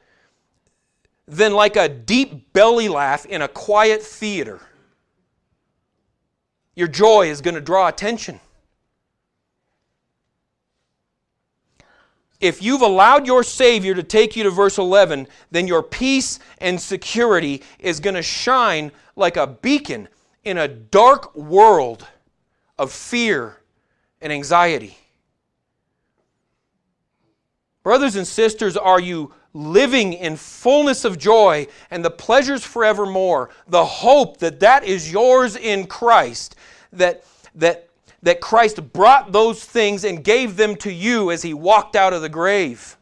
then 1.27 1.53
like 1.53 1.77
a 1.77 1.89
deep 1.89 2.53
belly 2.53 2.89
laugh 2.89 3.25
in 3.27 3.43
a 3.43 3.49
quiet 3.49 4.03
theater, 4.03 4.61
your 6.75 6.89
joy 6.89 7.31
is 7.31 7.41
going 7.41 7.55
to 7.55 7.61
draw 7.61 7.89
attention. 7.89 8.41
If 12.41 12.63
you've 12.63 12.81
allowed 12.81 13.27
your 13.27 13.43
Savior 13.43 13.95
to 13.95 14.03
take 14.03 14.35
you 14.35 14.45
to 14.45 14.51
verse 14.51 14.79
11, 14.79 15.29
then 15.51 15.67
your 15.67 15.83
peace 15.83 16.39
and 16.59 16.81
security 16.81 17.63
is 17.79 18.01
going 18.01 18.15
to 18.15 18.23
shine 18.23 18.93
like 19.15 19.37
a 19.37 19.47
beacon 19.47 20.09
in 20.43 20.57
a 20.57 20.67
dark 20.67 21.35
world 21.37 22.07
of 22.79 22.91
fear 22.91 23.61
and 24.23 24.33
anxiety. 24.33 24.97
Brothers 27.91 28.15
and 28.15 28.25
sisters, 28.25 28.77
are 28.77 29.01
you 29.01 29.35
living 29.53 30.13
in 30.13 30.37
fullness 30.37 31.05
of 31.05 31.19
joy 31.19 31.67
and 31.91 32.05
the 32.05 32.11
pleasures 32.13 32.65
forevermore, 32.65 33.51
the 33.67 33.85
hope 33.85 34.37
that 34.37 34.61
that 34.61 34.85
is 34.85 35.11
yours 35.11 35.57
in 35.57 35.89
Christ, 35.89 36.55
that, 36.93 37.25
that, 37.57 37.89
that 38.23 38.41
Christ 38.41 38.93
brought 38.93 39.33
those 39.33 39.65
things 39.65 40.05
and 40.05 40.23
gave 40.23 40.57
them 40.57 40.77
to 40.77 40.93
you 40.93 41.33
as 41.33 41.43
he 41.43 41.53
walked 41.53 41.97
out 41.97 42.13
of 42.13 42.23
the 42.23 42.29
grave? 42.29 42.97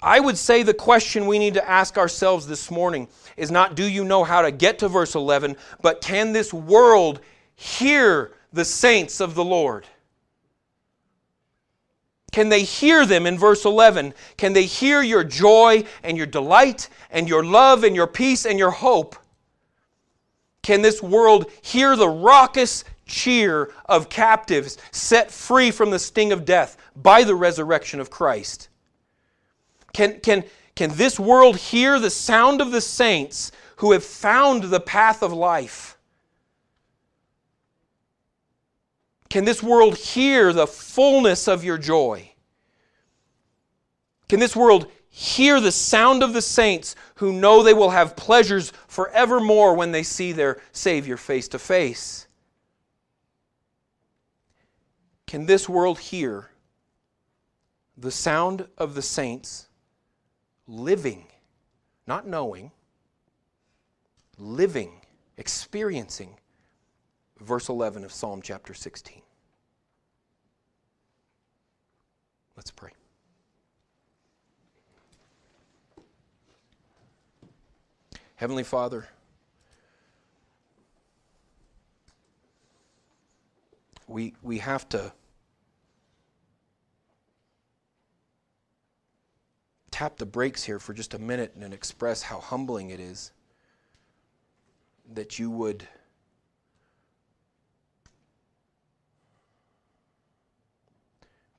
I 0.00 0.18
would 0.18 0.38
say 0.38 0.62
the 0.62 0.72
question 0.72 1.26
we 1.26 1.38
need 1.38 1.52
to 1.52 1.68
ask 1.68 1.98
ourselves 1.98 2.46
this 2.46 2.70
morning 2.70 3.08
is 3.36 3.50
not 3.50 3.74
do 3.74 3.84
you 3.84 4.02
know 4.02 4.24
how 4.24 4.40
to 4.40 4.50
get 4.50 4.78
to 4.78 4.88
verse 4.88 5.14
11, 5.14 5.58
but 5.82 6.00
can 6.00 6.32
this 6.32 6.54
world 6.54 7.20
hear 7.54 8.32
the 8.52 8.64
saints 8.64 9.20
of 9.20 9.34
the 9.34 9.44
Lord? 9.44 9.86
Can 12.32 12.48
they 12.48 12.62
hear 12.62 13.04
them 13.04 13.26
in 13.26 13.38
verse 13.38 13.64
11? 13.64 14.14
Can 14.38 14.54
they 14.54 14.64
hear 14.64 15.02
your 15.02 15.22
joy 15.22 15.84
and 16.02 16.16
your 16.16 16.26
delight 16.26 16.88
and 17.10 17.28
your 17.28 17.44
love 17.44 17.84
and 17.84 17.94
your 17.94 18.06
peace 18.06 18.46
and 18.46 18.58
your 18.58 18.70
hope? 18.70 19.16
Can 20.62 20.80
this 20.80 21.02
world 21.02 21.50
hear 21.60 21.94
the 21.94 22.08
raucous 22.08 22.84
cheer 23.04 23.70
of 23.86 24.08
captives 24.08 24.78
set 24.92 25.30
free 25.30 25.70
from 25.70 25.90
the 25.90 25.98
sting 25.98 26.32
of 26.32 26.46
death 26.46 26.78
by 26.96 27.22
the 27.22 27.34
resurrection 27.34 28.00
of 28.00 28.10
Christ? 28.10 28.70
Can, 29.92 30.20
can, 30.20 30.44
can 30.74 30.96
this 30.96 31.20
world 31.20 31.56
hear 31.58 31.98
the 31.98 32.10
sound 32.10 32.62
of 32.62 32.70
the 32.70 32.80
saints 32.80 33.52
who 33.76 33.92
have 33.92 34.04
found 34.04 34.64
the 34.64 34.80
path 34.80 35.22
of 35.22 35.34
life? 35.34 35.98
Can 39.32 39.46
this 39.46 39.62
world 39.62 39.96
hear 39.96 40.52
the 40.52 40.66
fullness 40.66 41.48
of 41.48 41.64
your 41.64 41.78
joy? 41.78 42.32
Can 44.28 44.40
this 44.40 44.54
world 44.54 44.92
hear 45.08 45.58
the 45.58 45.72
sound 45.72 46.22
of 46.22 46.34
the 46.34 46.42
saints 46.42 46.94
who 47.14 47.32
know 47.32 47.62
they 47.62 47.72
will 47.72 47.88
have 47.88 48.14
pleasures 48.14 48.74
forevermore 48.88 49.74
when 49.74 49.90
they 49.90 50.02
see 50.02 50.32
their 50.32 50.60
Savior 50.72 51.16
face 51.16 51.48
to 51.48 51.58
face? 51.58 52.26
Can 55.26 55.46
this 55.46 55.66
world 55.66 55.98
hear 55.98 56.50
the 57.96 58.10
sound 58.10 58.68
of 58.76 58.94
the 58.94 59.00
saints 59.00 59.68
living, 60.66 61.28
not 62.06 62.26
knowing, 62.26 62.70
living, 64.36 65.00
experiencing 65.38 66.36
verse 67.40 67.70
11 67.70 68.04
of 68.04 68.12
Psalm 68.12 68.42
chapter 68.42 68.74
16? 68.74 69.21
Let's 72.56 72.70
pray. 72.70 72.90
Heavenly 78.36 78.64
Father, 78.64 79.08
we, 84.06 84.34
we 84.42 84.58
have 84.58 84.88
to 84.90 85.12
tap 89.90 90.16
the 90.16 90.26
brakes 90.26 90.64
here 90.64 90.78
for 90.78 90.92
just 90.92 91.14
a 91.14 91.18
minute 91.18 91.54
and 91.54 91.72
express 91.72 92.22
how 92.22 92.40
humbling 92.40 92.90
it 92.90 92.98
is 92.98 93.32
that 95.14 95.38
you 95.38 95.50
would 95.50 95.86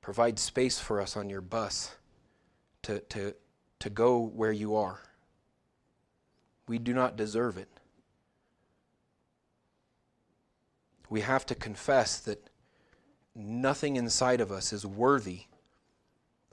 Provide 0.04 0.38
space 0.38 0.78
for 0.78 1.00
us 1.00 1.16
on 1.16 1.30
your 1.30 1.40
bus 1.40 1.96
to, 2.82 3.00
to, 3.00 3.34
to 3.78 3.88
go 3.88 4.20
where 4.20 4.52
you 4.52 4.76
are. 4.76 5.00
We 6.68 6.78
do 6.78 6.92
not 6.92 7.16
deserve 7.16 7.56
it. 7.56 7.70
We 11.08 11.22
have 11.22 11.46
to 11.46 11.54
confess 11.54 12.20
that 12.20 12.50
nothing 13.34 13.96
inside 13.96 14.42
of 14.42 14.52
us 14.52 14.74
is 14.74 14.84
worthy 14.84 15.44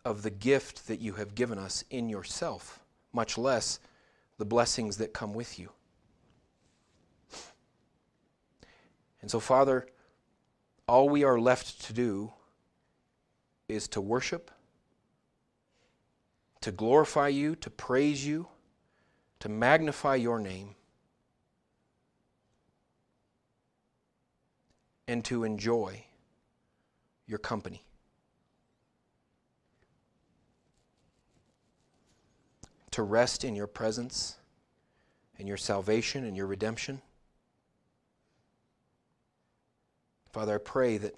of 0.06 0.24
the 0.24 0.32
gift 0.32 0.88
that 0.88 1.02
you 1.02 1.16
have 1.16 1.36
given 1.36 1.60
us 1.60 1.84
in 1.90 2.08
yourself, 2.08 2.80
much 3.12 3.38
less 3.38 3.82
the 4.38 4.46
blessings 4.46 4.96
that 4.96 5.12
come 5.12 5.34
with 5.34 5.60
you. 5.60 5.72
And 9.22 9.30
so, 9.30 9.42
Father, 9.42 9.88
all 10.88 11.10
we 11.10 11.26
are 11.26 11.38
left 11.38 11.82
to 11.88 11.92
do 11.92 12.32
is 13.72 13.88
to 13.90 14.02
worship, 14.02 14.52
to 16.62 16.72
glorify 16.72 17.30
you, 17.30 17.56
to 17.56 17.70
praise 17.70 18.26
you, 18.26 18.48
to 19.40 19.50
magnify 19.50 20.16
your 20.16 20.40
name, 20.40 20.76
and 25.08 25.26
to 25.26 25.44
enjoy 25.44 26.04
your 27.26 27.40
company. 27.40 27.84
To 32.92 33.04
rest 33.04 33.44
in 33.44 33.56
your 33.56 33.68
presence 33.68 34.36
and 35.40 35.48
your 35.48 35.58
salvation 35.58 36.26
and 36.26 36.36
your 36.36 36.46
redemption. 36.46 37.02
Father, 40.32 40.56
I 40.56 40.60
pray 40.60 40.98
that 40.98 41.16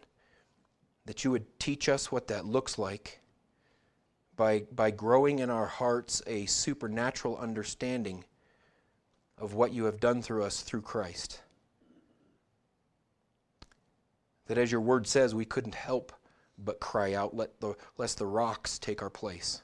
that 1.06 1.24
you 1.24 1.32
would 1.32 1.60
teach 1.60 1.90
us 1.90 2.12
what 2.12 2.28
that 2.28 2.46
looks 2.46 2.78
like 2.78 3.20
by, 4.36 4.64
by 4.72 4.92
growing 4.92 5.40
in 5.40 5.50
our 5.50 5.66
hearts 5.66 6.22
a 6.28 6.46
supernatural 6.46 7.38
understanding 7.38 8.24
of 9.38 9.54
what 9.54 9.74
you 9.74 9.86
have 9.86 10.00
done 10.00 10.22
through 10.22 10.44
us 10.44 10.62
through 10.62 10.82
Christ. 10.82 11.42
That 14.48 14.58
as 14.58 14.72
your 14.72 14.82
word 14.82 15.08
says, 15.08 15.36
we 15.36 15.46
couldn't 15.46 15.76
help 15.76 16.14
but 16.58 16.80
cry 16.80 17.14
out, 17.14 17.36
Let 17.36 17.60
the, 17.60 17.76
lest 17.98 18.18
the 18.18 18.26
rocks 18.26 18.78
take 18.78 19.02
our 19.02 19.10
place. 19.10 19.62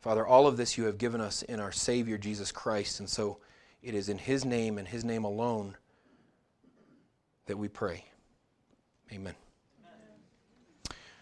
Father, 0.00 0.26
all 0.26 0.48
of 0.48 0.56
this 0.56 0.76
you 0.76 0.84
have 0.84 0.98
given 0.98 1.20
us 1.20 1.42
in 1.42 1.60
our 1.60 1.70
Savior 1.70 2.18
Jesus 2.18 2.50
Christ, 2.50 2.98
and 2.98 3.08
so 3.08 3.38
it 3.82 3.94
is 3.94 4.08
in 4.08 4.18
His 4.18 4.44
name 4.44 4.78
and 4.78 4.88
His 4.88 5.04
name 5.04 5.24
alone 5.24 5.76
that 7.46 7.58
we 7.58 7.68
pray. 7.68 8.04
Amen. 9.12 9.34